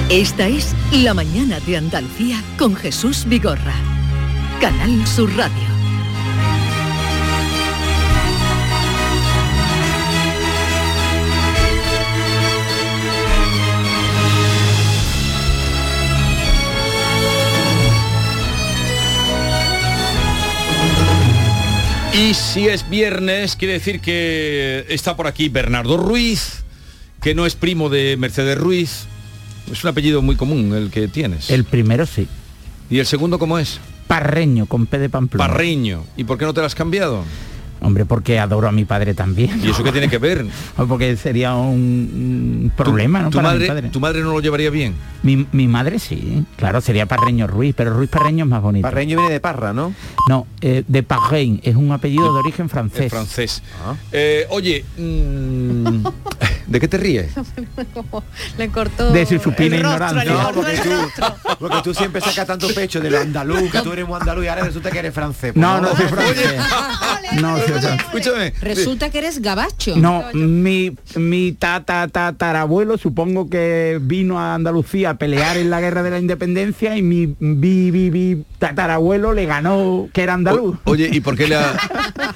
[0.09, 3.73] Esta es La mañana de Andalucía con Jesús Vigorra.
[4.59, 5.72] Canal Sur Radio.
[22.13, 26.63] Y si es viernes, quiere decir que está por aquí Bernardo Ruiz,
[27.21, 29.05] que no es primo de Mercedes Ruiz.
[29.71, 31.49] Es un apellido muy común el que tienes.
[31.49, 32.27] El primero sí.
[32.91, 33.79] ¿Y el segundo cómo es?
[34.05, 35.47] Parreño, con P de Pamplona.
[35.47, 36.05] Parreño.
[36.15, 37.23] ¿Y por qué no te lo has cambiado?
[37.83, 39.61] Hombre, porque adoro a mi padre también.
[39.63, 40.45] ¿Y eso qué tiene que ver?
[40.87, 43.29] Porque sería un, problema, ¿no?
[43.29, 43.89] ¿Tu para mi madre, padre.
[43.89, 44.95] ¿Tu madre no lo llevaría bien?
[45.21, 48.87] Mi, mi madre sí, claro, sería Parreño Ruiz, pero Ruiz Parreño es más bonito.
[48.87, 49.93] Parreño viene de Parra, ¿no?
[50.29, 53.11] No, eh, de Parrein, es un apellido de origen francés.
[53.11, 53.61] francés.
[54.11, 56.05] Eh, oye, mm,
[56.67, 57.31] ¿De qué te ríes?
[57.93, 58.23] Como
[58.57, 59.83] le cortó De su supina le
[60.25, 61.23] No, porque tú,
[61.59, 64.47] porque tú siempre sacas tanto pecho de lo andaluz, que tú eres muy andaluz y
[64.47, 65.55] ahora resulta que eres francés.
[65.55, 66.53] No, no soy francés.
[67.41, 67.91] No, soy francés.
[67.99, 68.53] Escúchame.
[68.61, 69.95] Resulta que eres gabacho.
[69.95, 76.03] No, mi, mi tata, tatarabuelo supongo que vino a Andalucía a pelear en la guerra
[76.03, 80.77] de la independencia y mi bi, bi, bi tatarabuelo le ganó que era andaluz.
[80.83, 81.75] Oye, ¿y por qué, le ha-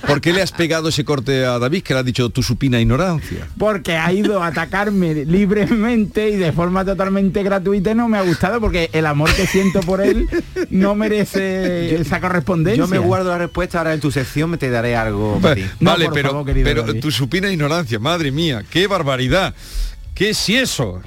[0.08, 2.80] por qué le has pegado ese corte a David que le has dicho tu supina
[2.80, 3.48] ignorancia?
[3.58, 8.22] Porque ha ido a atacarme libremente y de forma totalmente gratuita y no me ha
[8.24, 10.28] gustado porque el amor que siento por él
[10.70, 12.84] no merece esa correspondencia.
[12.84, 16.10] Yo me guardo la respuesta, ahora en tu sección me te daré algo para vale,
[16.14, 17.02] pero, favor, querido pero David.
[17.02, 19.54] tu supina ignorancia, madre mía, qué barbaridad.
[20.14, 21.00] ¿Qué es eso?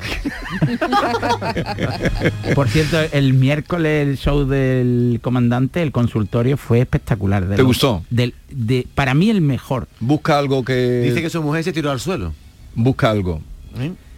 [2.54, 7.46] Por cierto, el miércoles el show del comandante, el consultorio, fue espectacular.
[7.46, 8.04] de ¿Te lo- gustó?
[8.10, 9.88] del- de, para mí el mejor.
[9.98, 11.00] Busca algo que...
[11.04, 12.32] Dice que su mujer se tiró al suelo.
[12.74, 13.40] Busca algo.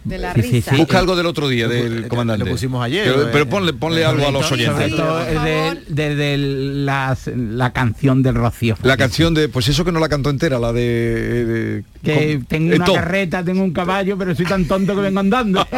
[0.03, 0.71] De la Sí, risa.
[0.71, 0.77] sí.
[0.77, 2.43] Busca algo del otro día, del lo comandante.
[2.45, 3.31] pusimos ayer, Pero, ¿no?
[3.31, 4.91] pero ponle, ponle algo a los oyentes.
[5.87, 8.75] desde, la canción del Rocío.
[8.83, 9.47] La canción de...
[9.47, 11.45] Pues eso que no la cantó entera, la de...
[11.45, 15.19] de- que con- tengo una carreta, tengo un caballo, pero soy tan tonto que vengo
[15.21, 15.65] andando.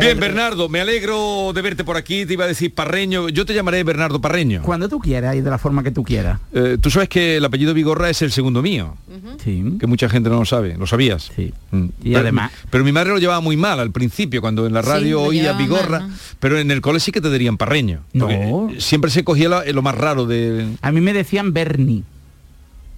[0.00, 2.26] Bien, Bernardo, me alegro de verte por aquí.
[2.26, 3.28] Te iba a decir Parreño.
[3.28, 4.62] Yo te llamaré Bernardo Parreño.
[4.62, 6.40] Cuando tú quieras y de la forma que tú quieras.
[6.52, 8.96] Eh, tú sabes que el apellido Vigorra es el segundo mío,
[9.42, 9.62] Sí.
[9.78, 10.76] que mucha gente no lo sabe.
[10.76, 11.30] ¿Lo sabías?
[11.34, 11.52] Sí.
[11.70, 11.84] Mm.
[12.02, 14.82] Y Pero- además- Pero mi madre lo llevaba muy mal al principio, cuando en la
[14.82, 16.16] radio lo oía Vigorra, mal, ¿no?
[16.40, 18.00] pero en el cole sí que te dirían Parreño.
[18.12, 18.70] No.
[18.78, 22.02] Siempre se cogía la- lo más raro de, A mí me decían Bernie,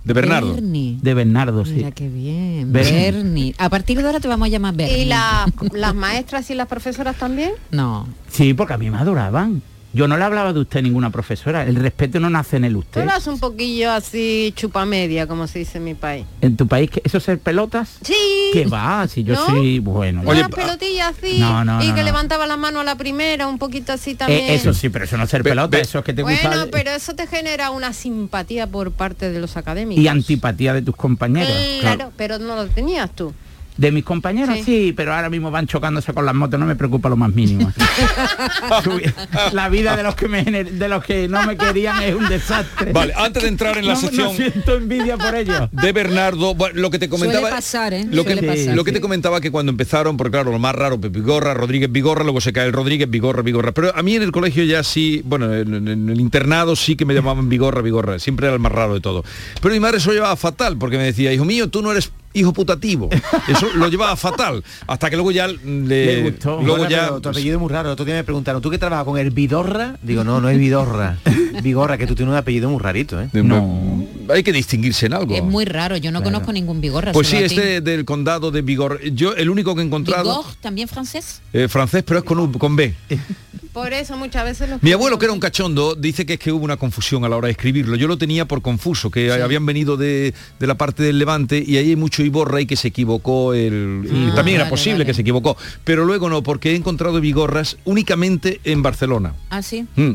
[0.06, 0.54] de Bernardo.
[0.54, 0.98] Bernie.
[1.02, 1.72] de Bernardo, sí.
[1.74, 2.72] Mira qué bien.
[2.72, 3.10] Bernie.
[3.12, 3.54] Bernie.
[3.58, 5.02] A partir de ahora te vamos a llamar Bernie.
[5.02, 7.50] ¿Y la- las maestras y las profesoras también?
[7.72, 8.06] No.
[8.30, 9.62] Sí, porque a mí me adoraban.
[9.96, 11.62] Yo no le hablaba de usted a ninguna profesora.
[11.64, 13.00] El respeto no nace en el Tú usted.
[13.00, 16.26] eras un poquillo así chupamedia, como se dice en mi país.
[16.42, 17.96] En tu país, ¿qué- ¿eso ser pelotas?
[18.02, 18.14] Sí.
[18.52, 19.08] ¿Qué va?
[19.08, 19.46] Si yo ¿No?
[19.46, 20.20] soy bueno.
[20.22, 22.06] Una yo- pelotilla así No, no, y no, que no.
[22.06, 24.40] levantaba la mano a la primera, un poquito así también.
[24.44, 26.38] Eh, eso sí, pero eso no es ser Ve- pelota, eso es que te bueno,
[26.42, 30.04] gusta pero eso te genera una simpatía por parte de los académicos.
[30.04, 31.56] y antipatía de tus compañeros.
[31.80, 33.32] Claro, pero no lo tenías tú.
[33.76, 34.64] De mis compañeros Sí.
[34.64, 34.92] sí.
[34.96, 37.70] pero ahora mismo van chocándose con las motos, no me preocupa lo más mínimo.
[39.52, 42.28] La vida de los que me gener- de los que no me querían es un
[42.28, 42.92] desastre.
[42.92, 45.68] Vale, antes de entrar en la No- no sección siento envidia por ellos.
[45.72, 48.06] de Bernardo, lo que te comentaba, Suele pasar, ¿eh?
[48.10, 48.94] lo que, Suele pasar, lo que sí.
[48.94, 52.40] te comentaba que cuando empezaron, porque claro, lo más raro, Pepe Vigorra, Rodríguez Vigorra, luego
[52.40, 53.72] se cae el Rodríguez, Vigorra, Vigorra.
[53.72, 57.04] Pero a mí en el colegio ya sí, bueno, en, en el internado sí que
[57.04, 59.24] me llamaban Vigorra, Vigorra, siempre era el más raro de todo.
[59.60, 62.10] Pero mi madre eso lo llevaba fatal, porque me decía, hijo mío, tú no eres
[62.38, 63.08] hijo putativo.
[63.48, 64.62] Eso lo llevaba fatal.
[64.86, 66.56] Hasta que luego ya le, Le gustó.
[66.62, 67.88] luego Bueno, ya pero tu apellido es muy raro.
[67.88, 69.96] El otro día me preguntaron, ¿tú qué trabajas con el Vidorra?
[70.02, 71.18] Digo, no, no es Vidorra.
[71.62, 73.28] Vigorra, que tú tienes un apellido muy rarito, ¿eh?
[73.32, 74.04] no.
[74.28, 75.34] hay que distinguirse en algo.
[75.34, 75.96] Es muy raro.
[75.96, 77.12] Yo no conozco ningún Vigorra.
[77.12, 79.00] Pues sí, este del condado de Vigor.
[79.12, 81.40] Yo el único que he encontrado Vigor, también francés.
[81.52, 82.94] eh, francés, pero es con, U- con B.
[83.72, 86.50] Por eso muchas veces los Mi abuelo, que era un cachondo, dice que es que
[86.50, 87.96] hubo una confusión a la hora de escribirlo.
[87.96, 91.76] Yo lo tenía por confuso, que habían venido de, de la parte del Levante y
[91.76, 94.02] ahí hay mucho Iborra y que se equivocó el...
[94.04, 95.06] y Ah, también era vale, posible vale.
[95.06, 95.56] que se equivocó.
[95.84, 99.34] Pero luego no, porque he encontrado Vigorras únicamente en Barcelona.
[99.50, 99.86] Ah, sí.
[99.96, 100.12] Mm.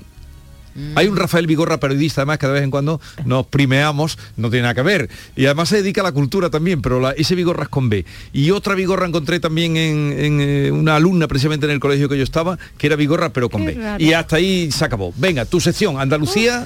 [0.96, 4.62] Hay un Rafael Vigorra periodista, además que de vez en cuando nos primeamos, no tiene
[4.62, 5.10] nada que ver.
[5.36, 8.06] Y además se dedica a la cultura también, pero la- ese Vigorra es con B.
[8.32, 12.18] Y otra Vigorra encontré también en, en, eh, una alumna precisamente en el colegio que
[12.18, 13.82] yo estaba, que era Vigorra pero con Qué B.
[13.84, 14.02] raro.
[14.02, 15.14] Y hasta ahí se acabó.
[15.18, 16.66] Venga, tu sección, Andalucía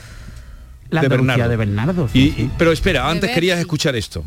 [0.92, 1.50] La de Andalucía Bernardo.
[1.50, 2.10] de Bernardo.
[2.14, 2.50] Y- sí.
[2.60, 4.24] Pero espera, antes querías escuchar esto.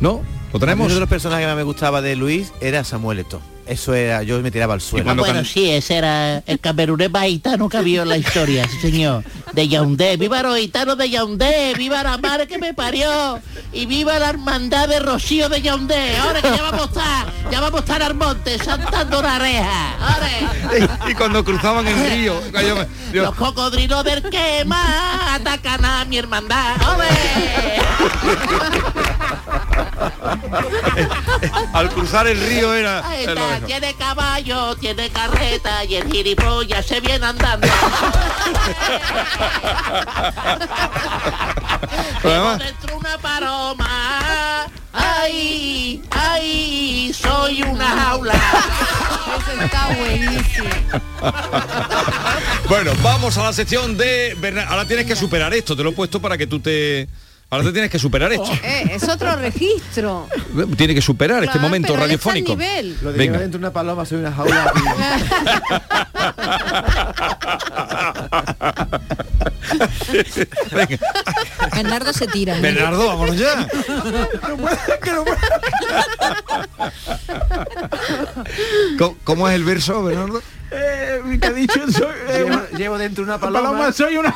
[0.00, 0.22] ¿No?
[0.52, 0.86] ¿Lo tenemos?
[0.86, 3.40] Uno de los personajes que más me gustaba de Luis era Samuel Eto.
[3.68, 5.04] Eso era, yo me tiraba al suelo.
[5.04, 8.66] cuando bueno, can- sí, ese era el camerunés más gitano que había en la historia,
[8.66, 9.22] sí, señor.
[9.52, 13.40] De Yaoundé, viva los gitanos de Yaoundé, viva la madre que me parió
[13.72, 16.16] y viva la hermandad de Rocío de Yaoundé.
[16.16, 19.96] Ahora que ya vamos a estar, ya vamos a estar al monte, saltando una reja.
[20.00, 20.28] Ahora,
[21.10, 26.16] y cuando cruzaban el río, yo me- yo- los cocodrilos del quema atacan a mi
[26.16, 26.76] hermandad.
[26.94, 27.08] ¡Ole!
[31.72, 33.02] al cruzar el río era...
[33.18, 37.66] Está, tiene caballo, tiene carreta y el gilipollas se viene andando.
[42.58, 44.66] Dentro una paloma.
[44.92, 48.34] Ay, ay, soy una jaula.
[48.34, 50.68] Eso está buenísimo.
[52.68, 54.72] Bueno, vamos a la sección de Bernardo.
[54.72, 57.08] Ahora tienes que superar esto, te lo he puesto para que tú te
[57.50, 58.50] Ahora te tienes que superar esto.
[58.62, 60.28] Eh, es otro registro.
[60.76, 62.52] Tiene que superar este momento radiofónico.
[62.52, 62.96] nivel.
[63.02, 63.38] Lo de Venga.
[63.38, 64.72] dentro de una paloma soy una jaula.
[71.74, 72.58] Bernardo se tira.
[72.58, 72.60] ¿eh?
[72.60, 73.66] Bernardo, vámonos ya.
[78.98, 80.42] ¿Cómo, cómo es el verso, Bernardo?
[80.70, 81.80] Eh, ¿qué ha dicho?
[81.90, 83.70] Soy, eh, llevo, llevo dentro de una paloma.
[83.70, 83.92] paloma.
[83.92, 84.34] soy una.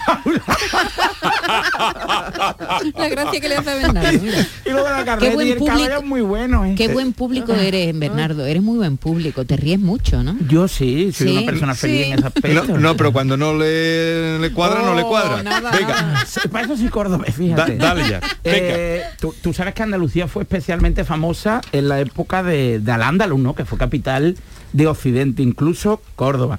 [2.97, 4.18] La gracia que le hace a Bernardo.
[4.18, 4.47] mira.
[4.64, 6.64] Y lo de la carreta buen y el público- es muy bueno.
[6.64, 6.75] ¿eh?
[6.77, 8.47] Qué buen público eres, Bernardo.
[8.47, 9.45] Eres muy buen público.
[9.45, 10.35] Te ríes mucho, ¿no?
[10.49, 12.12] Yo sí, soy Sí, una persona feliz sí.
[12.12, 12.72] en ese aspecto.
[12.75, 15.43] No, no, pero cuando no le, le cuadra, no le Oh, cuadra.
[15.43, 16.03] nada, Venga.
[16.03, 16.25] nada.
[16.51, 17.77] Para eso sí cordobés, fíjate.
[17.77, 22.43] Da- dale ya, Eh, tú, tú sabes que Andalucía fue especialmente famosa en la época
[22.43, 23.55] de, de Al-Ándalus, ¿no?
[23.55, 24.37] Que fue capital
[24.73, 26.59] de Occidente, incluso Córdoba.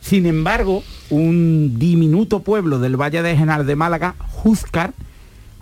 [0.00, 4.92] Sin embargo, un diminuto pueblo del Valle de Genal de Málaga, Júzcar,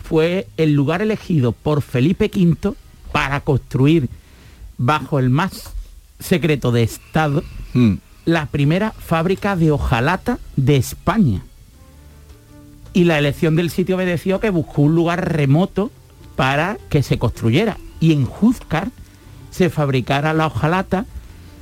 [0.02, 2.74] fue el lugar elegido por Felipe V
[3.12, 4.08] para construir
[4.78, 5.72] bajo el más
[6.20, 7.42] secreto de Estado
[7.74, 7.94] Mm.
[8.28, 11.40] La primera fábrica de hojalata de España.
[12.92, 15.90] Y la elección del sitio obedeció que buscó un lugar remoto
[16.36, 17.78] para que se construyera.
[18.00, 18.90] Y en Júzcar
[19.50, 21.06] se fabricara la hojalata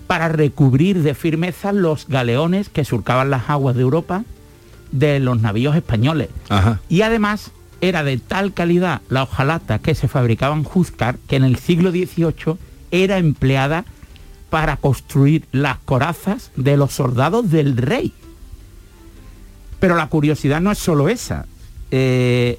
[0.09, 4.25] para recubrir de firmeza los galeones que surcaban las aguas de Europa
[4.91, 6.31] de los navíos españoles.
[6.49, 6.81] Ajá.
[6.89, 11.45] Y además era de tal calidad la hojalata que se fabricaba en Júzcar que en
[11.45, 12.57] el siglo XVIII
[12.91, 13.85] era empleada
[14.51, 18.13] para construir las corazas de los soldados del rey.
[19.81, 21.47] Pero la curiosidad no es solo esa.
[21.91, 22.59] Eh,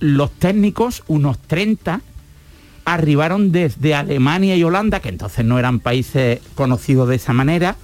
[0.00, 2.00] los técnicos, unos 30,
[2.84, 7.76] arribaron desde Alemania y Holanda, que entonces no eran países conocidos de esa manera,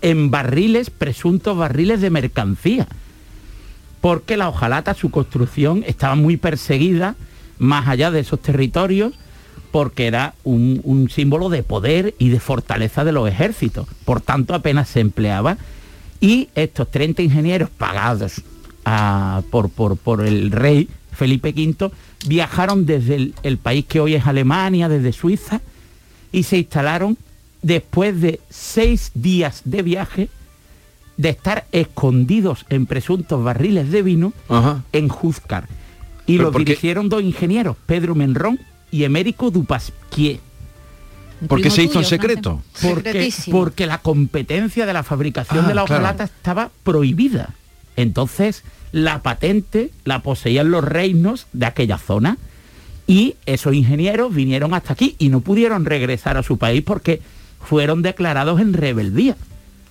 [0.00, 2.86] en barriles, presuntos barriles de mercancía.
[4.00, 7.16] Porque la hojalata, su construcción, estaba muy perseguida
[7.58, 9.14] más allá de esos territorios,
[9.74, 13.88] porque era un, un símbolo de poder y de fortaleza de los ejércitos.
[14.04, 15.58] Por tanto, apenas se empleaba.
[16.20, 18.40] Y estos 30 ingenieros pagados
[18.84, 21.90] ah, por, por- por el rey Felipe V
[22.24, 25.60] viajaron desde el, el país que hoy es Alemania, desde Suiza,
[26.30, 27.18] y se instalaron
[27.60, 30.28] después de seis días de viaje,
[31.16, 34.84] de estar escondidos en presuntos barriles de vino Ajá.
[34.92, 35.66] en Júzcar.
[36.26, 38.60] Y los dirigieron dos ingenieros, Pedro Menrón
[38.94, 40.38] y Emérico Dupasquier.
[41.48, 42.62] ¿Por qué se hizo en secreto?
[42.80, 46.02] Porque, porque la competencia de la fabricación Ah, de la claro.
[46.02, 47.54] hojalata estaba prohibida.
[47.96, 52.38] Entonces, la patente la poseían los reinos de aquella zona.
[53.08, 57.20] Y esos ingenieros vinieron hasta aquí y no pudieron regresar a su país porque
[57.60, 59.36] fueron declarados en rebeldía.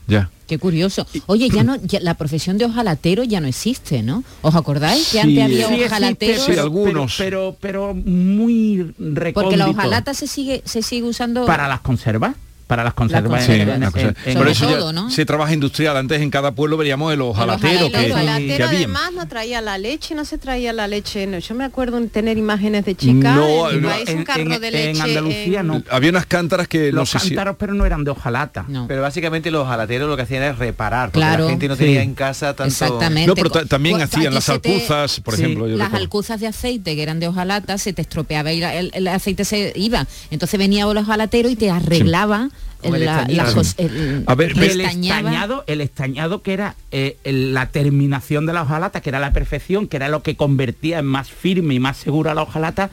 [0.07, 0.29] Ya.
[0.47, 1.05] Qué curioso.
[1.27, 4.23] Oye, ya no, ya- la profesión de ojalatero ya no existe, ¿no?
[4.41, 6.45] ¿Os acordáis que Sí, antes había sí existe, ojalateros?
[6.47, 9.33] pero- Pero, pero, pero muy recóndito.
[9.41, 12.35] Porque la hojalata se sigue, se sigue usando para las conservas.
[12.67, 13.45] Para las conservas.
[13.45, 15.09] Sí, en- en- eso ya todo, ¿no?
[15.09, 15.97] se trabaja industrial.
[15.97, 18.07] Antes en cada pueblo veríamos el ojalatero que,
[18.55, 21.27] que además no traía la leche, no se traía la leche.
[21.27, 21.39] No.
[21.39, 24.95] Yo me acuerdo en tener imágenes de chicas No, en no, un carro de.
[24.99, 25.83] Andalucía en- no.
[25.89, 27.29] Había unas cántaras que no Los sé si...
[27.29, 28.65] cántaros, pero no eran de hojalata.
[28.87, 31.43] Pero básicamente los jalateros lo que hacían era reparar, porque Claro.
[31.45, 31.83] la gente no Sí.
[31.83, 32.65] tenía en casa tanto...
[32.71, 33.27] Exactamente.
[33.27, 35.67] No, pero ta- también Pues, hacían las te- alcuzas, por Sí, ejemplo.
[35.67, 36.03] yo las recuerdo.
[36.03, 39.45] alcuzas de aceite que eran de hojalata se te estropeaba y la- el, el aceite
[39.45, 40.07] se iba.
[40.31, 42.49] Entonces venía el hojalatero y te arreglaba
[42.83, 43.61] El la, estañado.
[43.77, 45.19] el- A ver, Y pero- el estañaba.
[45.19, 49.33] estañado, el estañado que era eh, el- la terminación de la hojalata, que era la
[49.33, 52.89] perfección, que era lo que convertía en más firme y más segura la hojalata,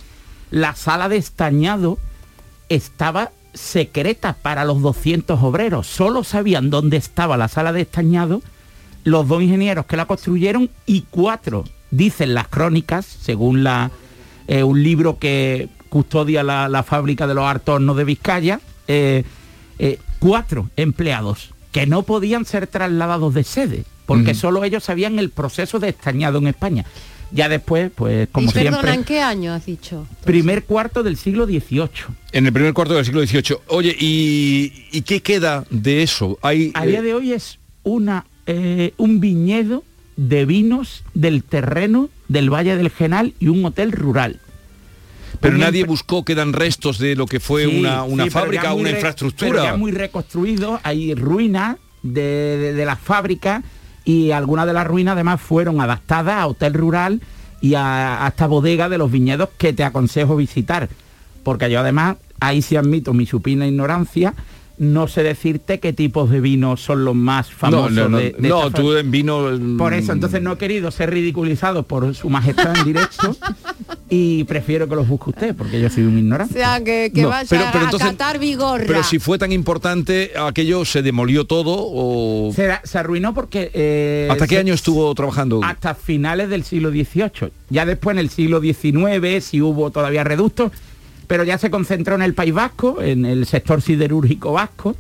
[0.51, 1.99] la sala de estañado
[2.69, 5.87] estaba secreta para los 200 obreros.
[5.87, 8.43] Solo sabían dónde estaba la sala de estañado
[9.03, 13.91] los dos ingenieros que la construyeron y cuatro, dicen las crónicas, según la,
[14.47, 19.25] eh, un libro que custodia la, la fábrica de los Artornos de Vizcaya, eh,
[19.83, 25.31] eh, cuatro empleados que no podían ser trasladados de sede, porque solo ellos sabían el
[25.31, 26.85] proceso de estañado en España.
[27.33, 30.07] Ya después, pues como y perdona, siempre, ¿en qué año has dicho?
[30.25, 31.89] primer cuarto del siglo XVIII.
[32.33, 33.57] En el primer cuarto del siglo XVIII.
[33.69, 36.39] Oye, ¿y, y qué queda de eso?
[36.43, 39.85] Hay, A eh, día de hoy es una, eh, un viñedo
[40.17, 44.41] de vinos del terreno del Valle del Genal y un hotel rural.
[45.39, 48.91] Pero nadie buscó, quedan restos de lo que fue Sí, una, una sí, fábrica, una
[48.91, 49.51] infraestructura.
[49.51, 52.23] pero ya muy reconstruido, hay ruinas de,
[52.59, 53.63] de, de las fábricas
[54.05, 57.21] y algunas de las ruinas además fueron adaptadas a hotel rural
[57.61, 60.89] y a, a esta bodega de los viñedos que te aconsejo visitar.
[61.45, 64.35] Porque yo además, ahí sí admito mi supina ignorancia,
[64.81, 68.49] no sé decirte qué tipos de vinos son los más famosos no, no, de, de
[68.49, 69.51] no, esta tú en vino...
[69.77, 73.37] por eso, entonces no he querido ser ridiculizado por su majestad en directo
[74.09, 76.55] y prefiero que los busque usted, porque yo soy un O ignorante.
[76.55, 78.85] sea, que, que No, vaya pero- pero a catar vigorra.
[78.87, 82.51] Pero si fue tan importante, aquello se demolió todo o...
[82.57, 83.71] Se, se arruinó porque...
[83.75, 85.61] eh, ¿Hasta qué se- año estuvo trabajando?
[85.63, 87.53] Hasta finales del siglo XVIII.
[87.69, 90.73] Ya después en el siglo XIX sí hubo todavía reductos,
[91.31, 94.97] pero ya se concentró en el País Vasco, en el sector siderúrgico vasco,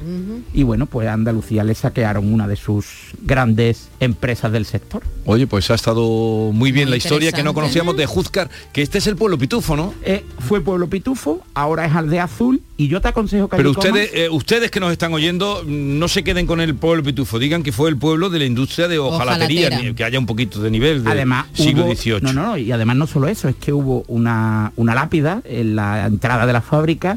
[0.55, 2.87] y bueno, pues a Andalucía le saquearon una de sus
[3.22, 5.03] grandes empresas del sector.
[5.24, 8.81] Oye, pues ha estado muy bien Muy la historia que no conocíamos de Juzcar, que
[8.81, 9.93] este es el pueblo pitufo, ¿no?
[10.05, 14.11] Eh, fue Pueblo Pitufo, ahora es Aldea Azul, y yo te aconsejo que Pero ustedes,
[14.14, 17.72] eh, ustedes que nos están oyendo, no se queden con el pueblo pitufo, digan que
[17.72, 19.95] fue el pueblo de la industria de hojalatería, Ojalatera.
[19.97, 22.20] que haya un poquito de nivel del además siglo hubo- XVIII.
[22.22, 25.74] no, no, no, y además no solo eso, es que hubo una, una lápida en
[25.76, 27.16] la entrada de la fábrica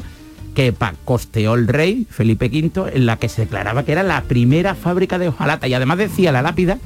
[0.54, 0.72] que
[1.04, 5.18] costeó el rey Felipe V, en la que se declaraba que era la primera fábrica
[5.18, 5.68] de hojalata.
[5.68, 6.78] Y además decía la lápida,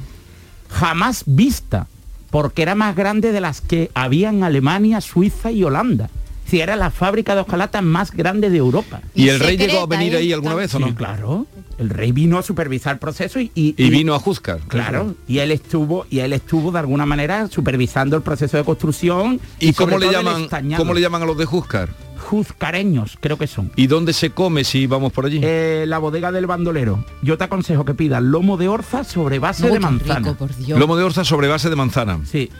[0.69, 1.87] jamás vista,
[2.29, 6.09] porque era más grande de las que había en Alemania, Suiza y Holanda.
[6.45, 9.01] Si era la fábrica de hojalata más grande de Europa.
[9.13, 10.87] ¿Y el rey llegó a venir ahí alguna vez o no?
[10.87, 11.45] Sí, claro.
[11.77, 14.59] El rey vino a supervisar el proceso y, y- Y vino a Juzcar.
[14.67, 19.39] Claro, y él estuvo y él estuvo de alguna manera supervisando el proceso de construcción
[19.59, 21.89] ¿Y cómo le llaman cómo le llaman a los de Juzcar?
[22.29, 23.71] Juzcareños, creo que son.
[23.75, 25.39] ¿Y dónde se come si vamos por allí?
[25.41, 27.03] Eh, la bodega del bandolero.
[27.23, 30.19] Yo te aconsejo que pidas lomo de orza sobre base de manzana.
[30.19, 30.77] rico, por Dios.
[30.79, 32.19] Lomo de orza sobre base de manzana.
[32.25, 32.51] Sí.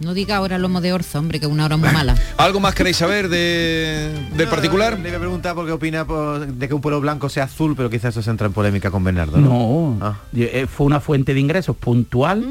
[0.00, 2.16] No diga ahora lomo de orza, hombre, que es una hora muy mala.
[2.38, 4.98] ¿Algo más queréis saber de, del particular?
[4.98, 7.74] Le iba a preguntar por qué opina por- de que un pueblo blanco sea azul,
[7.76, 9.36] pero quizás eso entra en polémica con Bernardo.
[9.36, 9.96] ¿no?
[10.00, 12.42] No, yo- eh, fue una fuente de ingresos puntual.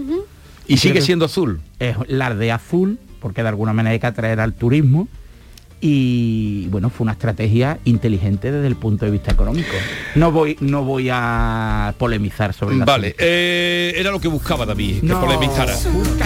[0.67, 1.61] ¿Y sigue siendo azul?
[1.79, 5.07] Es la de azul, porque de alguna manera hay que atraer al turismo.
[5.79, 9.69] Y bueno, fue una estrategia inteligente desde el punto de vista económico.
[10.15, 15.01] No voy, no voy a polemizar sobre la Vale, eh, era lo que buscaba David,
[15.01, 15.21] que No.
[15.21, 15.75] polemizara.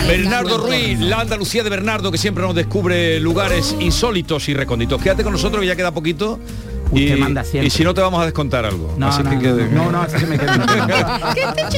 [0.07, 5.01] Bernardo Ruiz, la Andalucía de Bernardo, que siempre nos descubre lugares insólitos y recónditos.
[5.01, 6.39] Quédate con nosotros que ya queda poquito.
[6.91, 7.67] Usted y, manda siempre.
[7.67, 8.93] y si no te vamos a descontar algo.
[8.97, 10.51] No, Así no, que no, quede- no, no, así que me quedo.
[11.33, 11.77] ¡Que te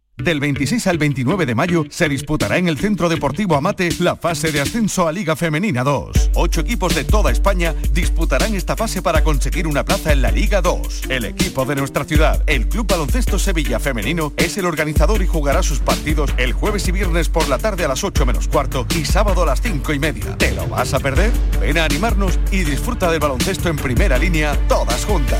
[0.23, 4.51] Del 26 al 29 de mayo se disputará en el Centro Deportivo Amate la fase
[4.51, 6.31] de ascenso a Liga Femenina 2.
[6.35, 10.61] Ocho equipos de toda España disputarán esta fase para conseguir una plaza en la Liga
[10.61, 11.03] 2.
[11.09, 15.63] El equipo de nuestra ciudad, el Club Baloncesto Sevilla Femenino, es el organizador y jugará
[15.63, 19.05] sus partidos el jueves y viernes por la tarde a las 8 menos cuarto y
[19.05, 20.37] sábado a las 5 y media.
[20.37, 21.31] ¿Te lo vas a perder?
[21.59, 25.39] Ven a animarnos y disfruta del baloncesto en primera línea todas juntas.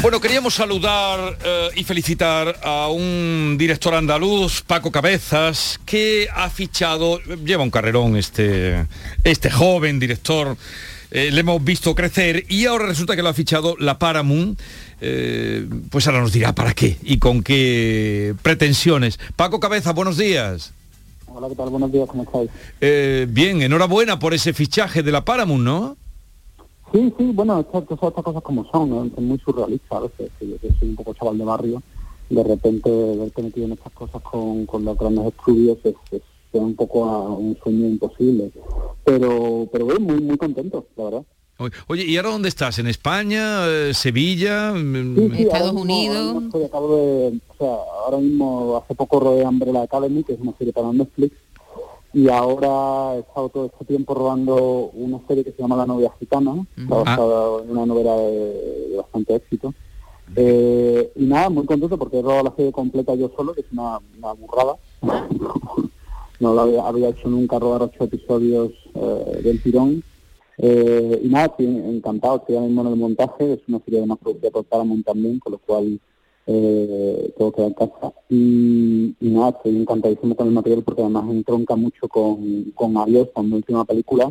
[0.00, 7.18] Bueno, queríamos saludar eh, y felicitar a un director andaluz, Paco Cabezas, que ha fichado,
[7.44, 8.86] lleva un carrerón este,
[9.24, 10.56] este joven director,
[11.10, 14.60] eh, le hemos visto crecer y ahora resulta que lo ha fichado la Paramount.
[15.00, 19.18] eh, pues ahora nos dirá para qué y con qué pretensiones.
[19.34, 20.72] Paco Cabezas, buenos días.
[21.26, 21.70] Hola, ¿qué tal?
[21.70, 22.50] Buenos días, ¿cómo estáis?
[23.34, 25.96] Bien, enhorabuena por ese fichaje de la Paramount, ¿no?
[26.92, 29.04] Sí, sí, bueno, estas, estas cosas como son, ¿no?
[29.04, 31.82] es muy surrealista a veces, que yo que soy un poco chaval de barrio,
[32.30, 36.22] de repente verte metido en estas cosas con, con los grandes estudios es, es,
[36.52, 38.50] es un poco a un sueño imposible.
[39.04, 41.22] Pero, pero bueno, muy, muy contento, la verdad.
[41.88, 42.78] Oye, ¿y ahora dónde estás?
[42.78, 43.66] ¿En España?
[43.66, 44.72] eh, ¿Sevilla?
[44.72, 47.74] Mm, Sí, mismo- mismo acabo de, o sea,
[48.04, 51.36] ahora mismo hace poco rodé Umbrella Academy, que es una serie para Netflix,
[52.18, 56.10] y ahora he estado todo este tiempo rodando una serie que se llama La novia
[56.18, 57.04] gitana, está Ah.
[57.04, 59.72] basada en una novela de, de bastante éxito.
[60.34, 63.66] Eh, y nada, muy contento porque he rodado la serie completa yo solo, que es
[63.72, 64.76] una, una burrada.
[66.40, 70.02] no lo había, había hecho nunca rodar ocho episodios eh, del tirón.
[70.58, 74.18] Eh, y nada, estoy encantado, estoy ahora mismo en el montaje, es una serie además
[74.20, 76.00] producida por Paramount también, con lo cual
[76.50, 78.14] eh, tengo que ir a casa.
[78.30, 83.28] Y, y nada, estoy encantadísimo con el material porque además entronca mucho con, con Adiós,
[83.34, 84.30] con mi última película,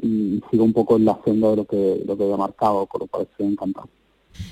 [0.00, 3.00] y sigo un poco en la senda de lo que, lo que había marcado, con
[3.00, 3.88] lo cual estoy encantado.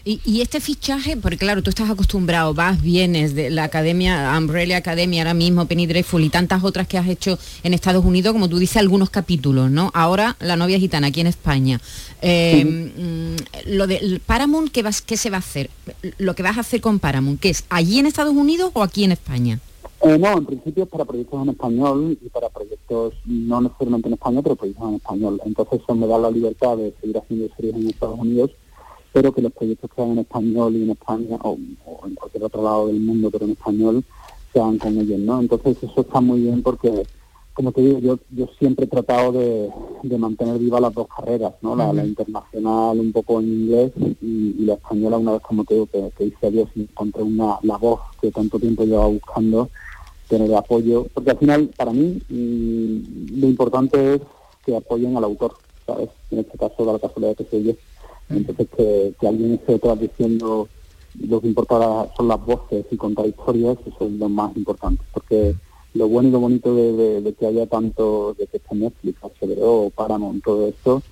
[0.04, 4.78] Y, y este fichaje, porque claro, tú estás acostumbrado, vas, vienes de la academia, Umbrella
[4.78, 8.48] Academy ahora mismo, Penny Dreadful y tantas otras que has hecho en Estados Unidos, como
[8.48, 9.90] tú dices, algunos capítulos, ¿no?
[9.94, 11.80] Ahora La novia gitana aquí en España.
[12.20, 15.70] Eh, mm, lo de Paramount, ¿qué, vas, ¿qué se va a hacer?
[16.18, 17.64] Lo que vas a hacer con Paramount, ¿qué es?
[17.68, 19.60] ¿Allí en Estados Unidos o aquí en España?
[20.04, 24.14] Eh, no, en principio es para proyectos en español y para proyectos no necesariamente en
[24.14, 25.40] español, pero proyectos en español.
[25.44, 28.50] Entonces eso me da la libertad de seguir haciendo series en Estados Unidos,
[29.12, 32.44] pero que los proyectos que hagan en español y en España, o, o en cualquier
[32.44, 34.04] otro lado del mundo, pero en español,
[34.52, 35.40] se hagan con ellos, ¿no?
[35.40, 37.04] Entonces eso está muy bien porque,
[37.54, 39.70] como te digo, yo, yo siempre he tratado de,
[40.02, 41.74] de mantener viva las dos carreras, ¿no?
[41.74, 45.74] La, la internacional un poco en inglés y, y la española una vez, como te
[45.74, 49.68] digo, que, que hice adiós y encontré una, la voz que tanto tiempo llevaba buscando,
[50.28, 54.20] tener apoyo, porque al final, para mí, mm, lo importante es
[54.64, 55.54] que apoyen al autor,
[55.86, 56.08] ¿sabes?
[56.30, 57.72] En este caso, la casualidad que soy yo.
[58.30, 60.68] Entonces, que, que alguien esté diciendo
[61.28, 65.54] lo que importa son las voces y contar historias, eso es lo más importante, porque
[65.94, 69.18] lo bueno y lo bonito de, de- de que haya tanto, de que esté Netflix,
[69.22, 71.02] HBO, Paramount, todo esto,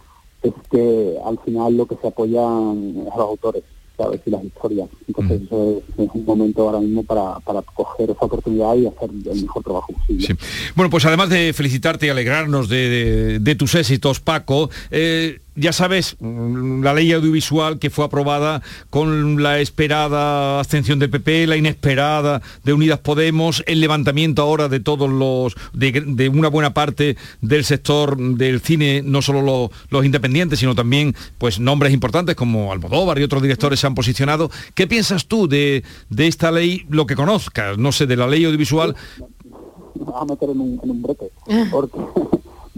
[0.43, 3.63] es que al final lo que se apoyan es a los autores,
[3.99, 4.23] ¿sabes?
[4.25, 4.89] Y las historias.
[5.07, 9.11] Entonces, eso es, es un momento ahora mismo para, para coger esa oportunidad y hacer
[9.11, 10.35] el mejor trabajo posible.
[10.75, 16.83] Bueno, pues además de felicitarte y alegrarnos de tus éxitos, Paco, eh, ya sabes, mm,
[16.83, 22.73] la ley audiovisual que fue aprobada con la esperada abstención del PP, la inesperada de
[22.73, 28.17] Unidas Podemos, el levantamiento ahora de todos los, de, de una buena parte del sector
[28.17, 33.23] del cine, no solo los, los independientes, sino también pues nombres importantes como Almodóvar y
[33.23, 34.51] otros directores se han posicionado.
[34.75, 38.45] ¿Qué piensas tú de, de esta ley, lo que conozcas, no sé, de la ley
[38.45, 38.97] audiovisual?
[39.95, 41.31] me vas a meter en un, en un brete.
[41.71, 41.99] Porque,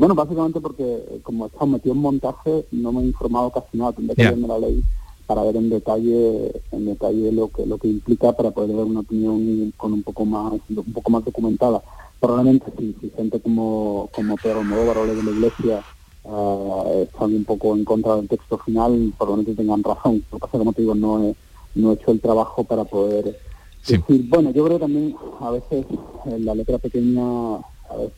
[0.02, 3.78] bueno, básicamente porque eh, como he estado metido en montaje, no me he informado casi
[3.78, 4.82] nada, tendré que leerme la ley
[5.28, 8.98] para ver en detalle en detalle lo que lo que implica para poder dar una
[8.98, 11.80] opinión con un poco más un poco más documentada.
[12.18, 15.84] Probablemente si, si gente como como Pedro Almodóvar o de la Iglesia
[16.24, 20.24] eh, están un poco en contra del texto final probablemente tengan razón.
[20.32, 21.36] Lo que pasa que, como te digo no he,
[21.76, 23.38] no he hecho el trabajo para poder
[23.86, 24.28] decir.
[24.28, 25.86] Bueno yo creo también a veces
[26.26, 27.60] en la letra pequeña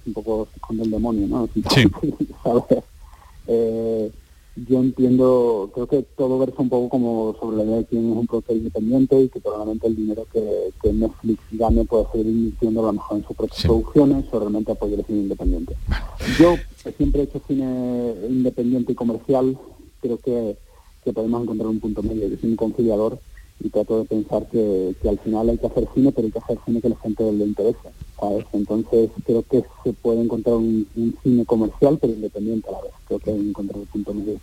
[0.07, 1.49] un poco se esconde el demonio no
[2.43, 2.85] ¿sabes?
[3.47, 4.11] Eh,
[4.57, 8.17] yo entiendo, creo que todo versa un poco como sobre la idea de quién es
[8.17, 12.81] un productor independiente y que probablemente el dinero que, que Netflix gane puede seguir invirtiendo
[12.81, 15.75] a lo mejor en sus propias producciones o realmente apoyar el cine independiente.
[16.39, 16.55] Yo
[16.97, 19.59] siempre he hecho cine independiente y comercial,
[20.01, 20.57] creo que,
[21.03, 23.19] que podemos encontrar un punto medio, yo soy un conciliador
[23.61, 26.39] y trato de pensar que, que al final hay que hacer cine, pero hay que
[26.39, 27.79] hacer cine que a la gente le interese,
[28.21, 28.45] ¿sabes?
[28.53, 32.93] Entonces creo que se puede encontrar un, un cine comercial, pero independiente a la vez.
[33.07, 34.39] Creo que hay que encontrar un punto medio.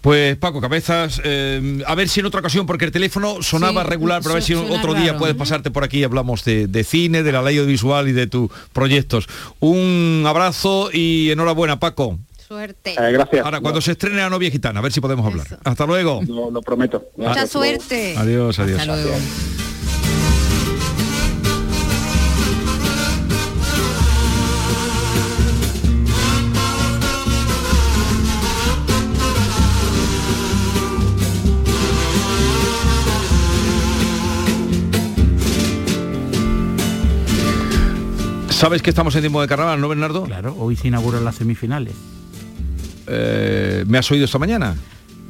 [0.00, 3.88] Pues Paco Cabezas, eh, a ver si en otra ocasión, porque el teléfono sonaba Sí,
[3.90, 5.18] regular, pero a ver si otro día raro.
[5.18, 8.28] puedes pasarte por aquí y hablamos de, de cine, de la ley audiovisual y de
[8.28, 9.26] tus proyectos.
[9.58, 12.18] Un abrazo y enhorabuena, Paco.
[12.48, 12.94] Suerte.
[12.94, 13.44] Eh, gracias.
[13.44, 15.46] Ahora, cuando se estrene la novia gitana, a ver si podemos hablar.
[15.64, 16.22] Hasta luego.
[16.26, 17.10] Lo, lo prometo.
[17.18, 18.14] Mucha suerte.
[18.16, 18.80] Adiós, adiós.
[18.80, 19.14] Hasta luego.
[38.48, 40.24] ¿Sabes que estamos en tiempo de carnaval, no, Bernardo?
[40.24, 41.94] Claro, hoy se inauguran las semifinales.
[43.08, 44.76] Eh, ¿Me has oído esta mañana?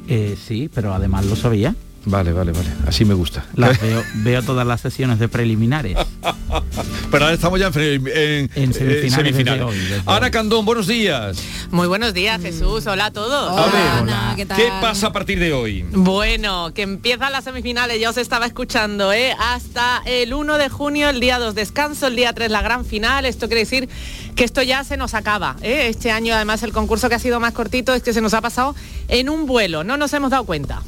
[0.07, 1.75] Eh, sí, pero además lo sabía.
[2.05, 2.69] Vale, vale, vale.
[2.87, 3.45] Así me gusta.
[3.55, 5.97] Las veo, veo todas las sesiones de preliminares.
[7.11, 9.59] Pero ahora estamos ya en, en- en, semifinales eh, semifinales.
[9.59, 11.37] desde hoy, desde Ana Candón, buenos días.
[11.71, 12.87] Muy buenos días, Jesús.
[12.87, 13.51] Hola a todos.
[13.57, 15.85] A ver, ¿qué pasa a partir de hoy?
[15.91, 19.35] Bueno, que empiezan las semifinales, ya os estaba escuchando, ¿eh?
[19.39, 23.25] Hasta el 1 de junio, el día 2 descanso, el día 3 la gran final.
[23.25, 23.89] Esto quiere decir
[24.35, 25.57] que esto ya se nos acaba.
[25.61, 25.87] ¿eh?
[25.89, 28.41] Este año además el concurso que ha sido más cortito es que se nos ha
[28.41, 28.73] pasado
[29.09, 30.81] en un vuelo, no nos hemos dado cuenta.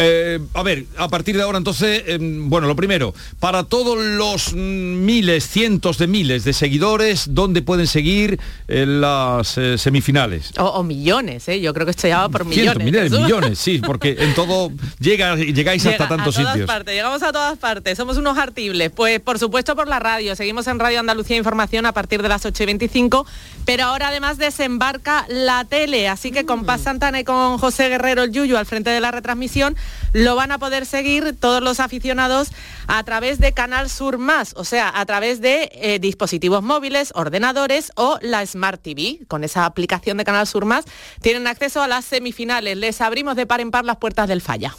[0.00, 4.52] Eh, a ver, a partir de ahora entonces, eh, bueno, lo primero, para todos los
[4.54, 8.38] mm, miles, cientos de miles de seguidores, ¿dónde pueden seguir
[8.68, 10.52] eh, las eh, semifinales?
[10.58, 11.60] O, o millones, ¿eh?
[11.60, 12.82] yo creo que esto ya va por millones.
[12.84, 16.66] Cientos, miles, millones, sí, porque en todo llega, llegáis hasta Llega tantos a todas sitios.
[16.68, 18.90] partes, llegamos a todas partes, somos unos artibles.
[18.90, 22.44] Pues por supuesto por la radio, seguimos en Radio Andalucía Información a partir de las
[22.44, 23.26] 8 y 25,
[23.64, 28.22] pero ahora además desembarca la tele, así que con Paz Santana y con José Guerrero
[28.22, 29.76] el Yuyu al frente de la retransmisión,
[30.12, 32.50] lo van a poder seguir todos los aficionados
[32.86, 37.92] a través de Canal Sur Más, o sea, a través de eh, dispositivos móviles, ordenadores
[37.96, 39.20] o la Smart TV.
[39.28, 40.84] Con esa aplicación de Canal Sur Más
[41.20, 42.76] tienen acceso a las semifinales.
[42.76, 44.74] Les abrimos de par en par las puertas del falla.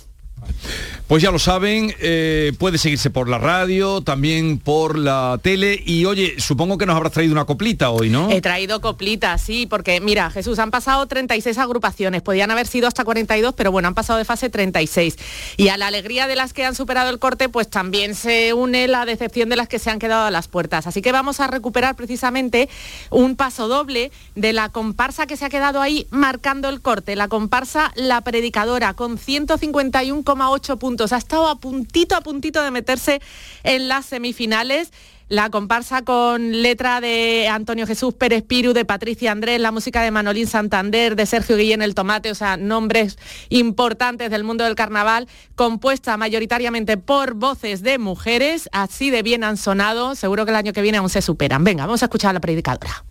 [1.09, 6.05] Pues ya lo saben, eh, puede seguirse por la radio, también por la tele y
[6.05, 8.29] oye, supongo que nos habrás traído una coplita hoy, ¿no?
[8.29, 13.03] He traído coplitas, sí, porque mira, Jesús, han pasado 36 agrupaciones, podían haber sido hasta
[13.03, 15.17] 42, pero bueno, han pasado de fase 36.
[15.57, 18.87] Y a la alegría de las que han superado el corte, pues también se une
[18.87, 20.85] la decepción de las que se han quedado a las puertas.
[20.85, 22.69] Así que vamos a recuperar precisamente
[23.09, 27.29] un paso doble de la comparsa que se ha quedado ahí marcando el corte, la
[27.29, 30.98] comparsa La Predicadora, con 151,8 puntos.
[30.99, 33.21] Ha estado a puntito, a puntito de meterse
[33.63, 34.91] en las semifinales.
[35.29, 40.09] La comparsa con letra de Antonio Jesús Pérez Piru, de Patricia Andrés, la música de
[40.09, 43.17] Manolín Santander, de Sergio Guillén El Tomate, o sea, nombres
[43.49, 49.57] importantes del mundo del carnaval, compuesta mayoritariamente por voces de mujeres, así de bien han
[49.57, 51.63] sonado, seguro que el año que viene aún se superan.
[51.63, 53.05] Venga, vamos a escuchar a la predicadora.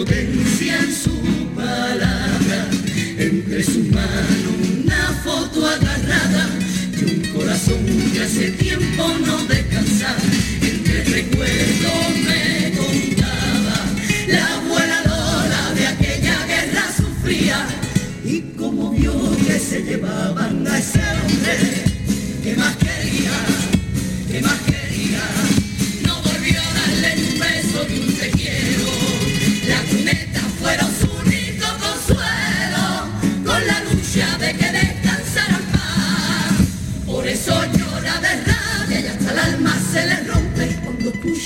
[0.00, 1.10] potencia en su
[1.54, 2.70] palabra,
[3.18, 4.48] entre su mano
[4.82, 6.48] una foto agarrada
[6.98, 10.16] y un corazón que hace tiempo no descansa,
[10.62, 11.90] entre recuerdo
[12.26, 13.76] me contaba
[14.28, 17.66] la abuela Lola de aquella guerra sufría
[18.24, 19.12] y como vio
[19.46, 20.49] que se llevaba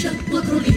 [0.04, 0.73] cuando escucha cuatro litros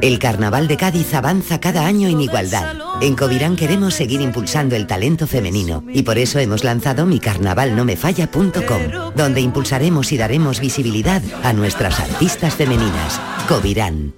[0.00, 2.76] El Carnaval de Cádiz avanza cada año en igualdad.
[3.00, 9.40] En Covirán queremos seguir impulsando el talento femenino y por eso hemos lanzado micarnavalnomefalla.com, donde
[9.40, 13.20] impulsaremos y daremos visibilidad a nuestras artistas femeninas.
[13.48, 14.12] Covirán.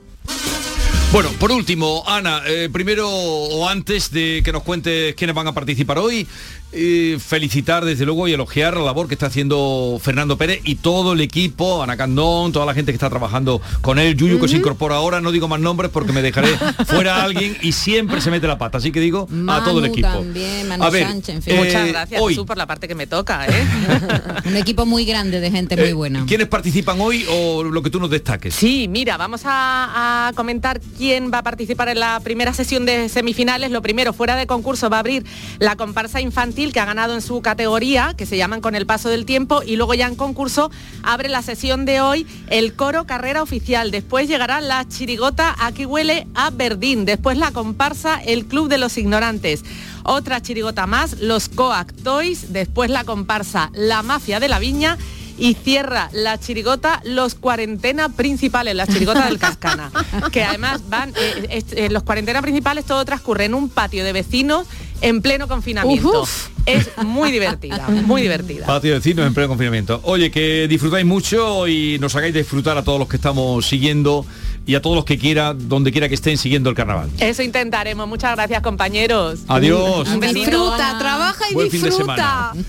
[1.12, 5.52] Bueno, por último, Ana, eh, primero o antes de que nos cuentes quiénes van a
[5.52, 6.26] participar hoy,
[6.72, 11.12] eh, felicitar desde luego y elogiar la labor que está haciendo Fernando Pérez y todo
[11.12, 14.56] el equipo, Ana Candón, toda la gente que está trabajando con él, Yuyu que se
[14.56, 16.48] incorpora ahora, no digo más nombres porque me dejaré
[16.86, 19.86] fuera a alguien y siempre se mete la pata, así que digo a todo el
[19.86, 20.08] equipo.
[20.08, 21.56] también, Manu A ver, Sánchez, en fin.
[21.56, 23.66] Muchas Eh, gracias hoy- Jesús por la parte que me toca, ¿eh?
[24.46, 26.24] Un equipo muy grande de gente muy Eh, buena.
[26.26, 28.54] ¿Quiénes participan hoy o lo que tú nos destaques?
[28.54, 33.08] Sí, mira, vamos a, a comentar quién va a participar en la primera sesión de
[33.08, 33.70] semifinales.
[33.70, 35.24] Lo primero, fuera de concurso, va a abrir
[35.58, 39.08] la comparsa infantil que ha ganado en su categoría, que se llaman Con el paso
[39.08, 40.70] del tiempo, y luego ya en concurso
[41.02, 43.90] abre la sesión de hoy el coro carrera oficial.
[43.90, 47.04] Después llegará la chirigota Aquí huele a Verdín.
[47.04, 49.64] Después la comparsa El Club de los Ignorantes.
[50.04, 52.52] Otra chirigota más, los Coac Toys.
[52.52, 54.98] Después la comparsa La Mafia de la Viña
[55.38, 59.90] y cierra la chirigota los cuarentena principales, la chirigota del Cascana,
[60.32, 64.12] que además van, eh, es- eh, los cuarentena principales todo transcurre en un patio de
[64.12, 64.66] vecinos
[65.00, 66.22] en pleno confinamiento.
[66.22, 66.48] Uf.
[66.64, 68.66] Es muy divertida, muy divertida.
[68.66, 70.00] Patio de vecinos en pleno confinamiento.
[70.04, 74.24] Oye, que disfrutáis mucho y nos hagáis disfrutar a todos los que estamos siguiendo
[74.64, 77.10] y a todos los que quiera, donde quiera que estén siguiendo el carnaval.
[77.18, 78.06] Eso intentaremos.
[78.06, 79.40] Muchas gracias, compañeros.
[79.48, 80.08] Adiós.
[80.08, 80.20] Un.
[80.20, 82.52] Disfruta, trabaja y Buen fin de disfruta.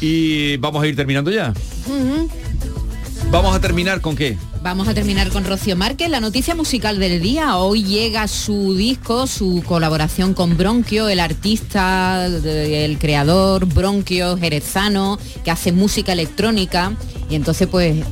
[0.00, 1.52] Y vamos a ir terminando ya.
[3.30, 4.38] Vamos a terminar con qué?
[4.62, 7.56] Vamos a terminar con Rocío Márquez, la noticia musical del día.
[7.56, 15.50] Hoy llega su disco, su colaboración con Bronquio, el artista, el creador Bronquio jerezano, que
[15.50, 16.92] hace música electrónica.
[17.30, 18.04] Y entonces pues...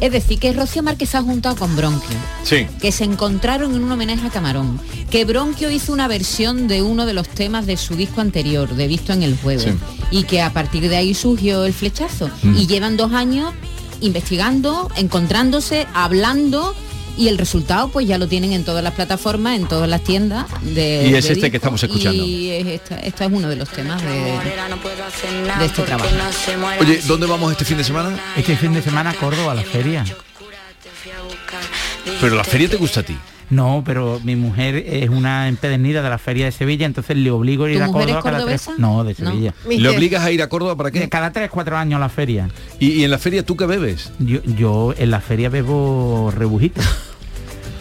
[0.00, 2.16] Es decir, que Rocío Márquez se ha juntado con Bronquio.
[2.42, 2.66] Sí.
[2.80, 4.78] que se encontraron en un homenaje a Camarón,
[5.10, 8.86] que Bronquio hizo una versión de uno de los temas de su disco anterior, de
[8.88, 9.78] Visto en el Jueves, Sí.
[10.10, 12.28] y que a partir de ahí surgió el flechazo.
[12.42, 12.56] Mm.
[12.56, 13.52] Y llevan dos años
[14.00, 16.74] investigando, encontrándose, hablando,
[17.16, 20.46] y el resultado pues ya lo tienen en todas las plataformas, en todas las tiendas
[20.62, 22.24] de Y es de este que estamos escuchando.
[22.24, 24.10] Y es esta, esta es uno de los temas de,
[25.58, 26.10] de este trabajo.
[26.80, 28.18] Oye, ¿dónde vamos este fin de semana?
[28.36, 30.04] Este fin de semana a Córdoba, a la feria.
[32.20, 33.16] Pero la feria te gusta a ti.
[33.54, 37.64] No, pero mi mujer es una empedernida de la feria de Sevilla, entonces le obligo
[37.64, 38.68] a ir ¿Tu a Córdoba cada tres.
[38.78, 39.30] No, de No.
[39.30, 39.54] Sevilla.
[39.68, 41.08] ¿Le obligas a ir a Córdoba para De qué?
[41.08, 42.48] cada tres, cuatro años a la feria.
[42.80, 44.12] ¿Y, y en la feria tú qué bebes?
[44.18, 46.80] Yo, yo en la feria bebo rebujito.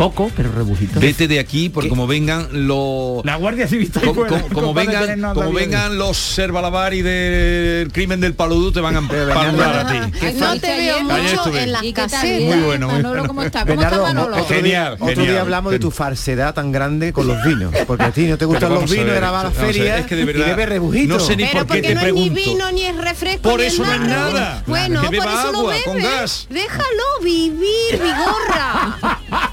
[0.04, 1.00] Poco, pero rebujito.
[1.00, 3.24] Vete de aquí porque como vengan los...
[3.26, 8.72] La Guardia Civil está como, vengan, como vengan los Servalavar y del crimen del Paludú
[8.72, 10.34] te van a parar a ti.
[10.36, 12.24] No te veo mucho en las casetas.
[12.42, 13.28] Muy bueno, muy Manolo, bueno.
[13.28, 13.62] ¿cómo está?
[13.66, 14.36] ¿Cómo está Bernardo, Manolo?
[14.44, 15.28] otro, Genial, día, otro genial.
[15.32, 17.74] día hablamos de tu falsedad tan grande con los vinos.
[17.88, 20.26] Porque a ti no te gustan los vinos, era a la feria es que de
[20.26, 21.14] verdad, y bebe rebujito.
[21.14, 23.42] no sé ni Pero por qué porque te no es ni vino, ni es refresco,
[23.50, 24.64] Por ni eso no es nada.
[24.68, 25.84] Bueno, Que por beba eso lo bebe.
[25.86, 26.48] con gas.
[26.50, 28.98] Déjalo vivir, Vigorra.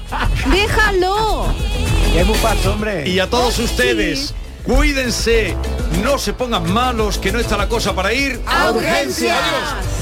[0.51, 1.45] Déjalo.
[2.65, 3.07] Hombre.
[3.07, 4.33] Y a todos ustedes,
[4.63, 5.55] cuídense,
[6.03, 9.37] no se pongan malos, que no está la cosa para ir A urgencias.
[9.37, 10.00] Adiós.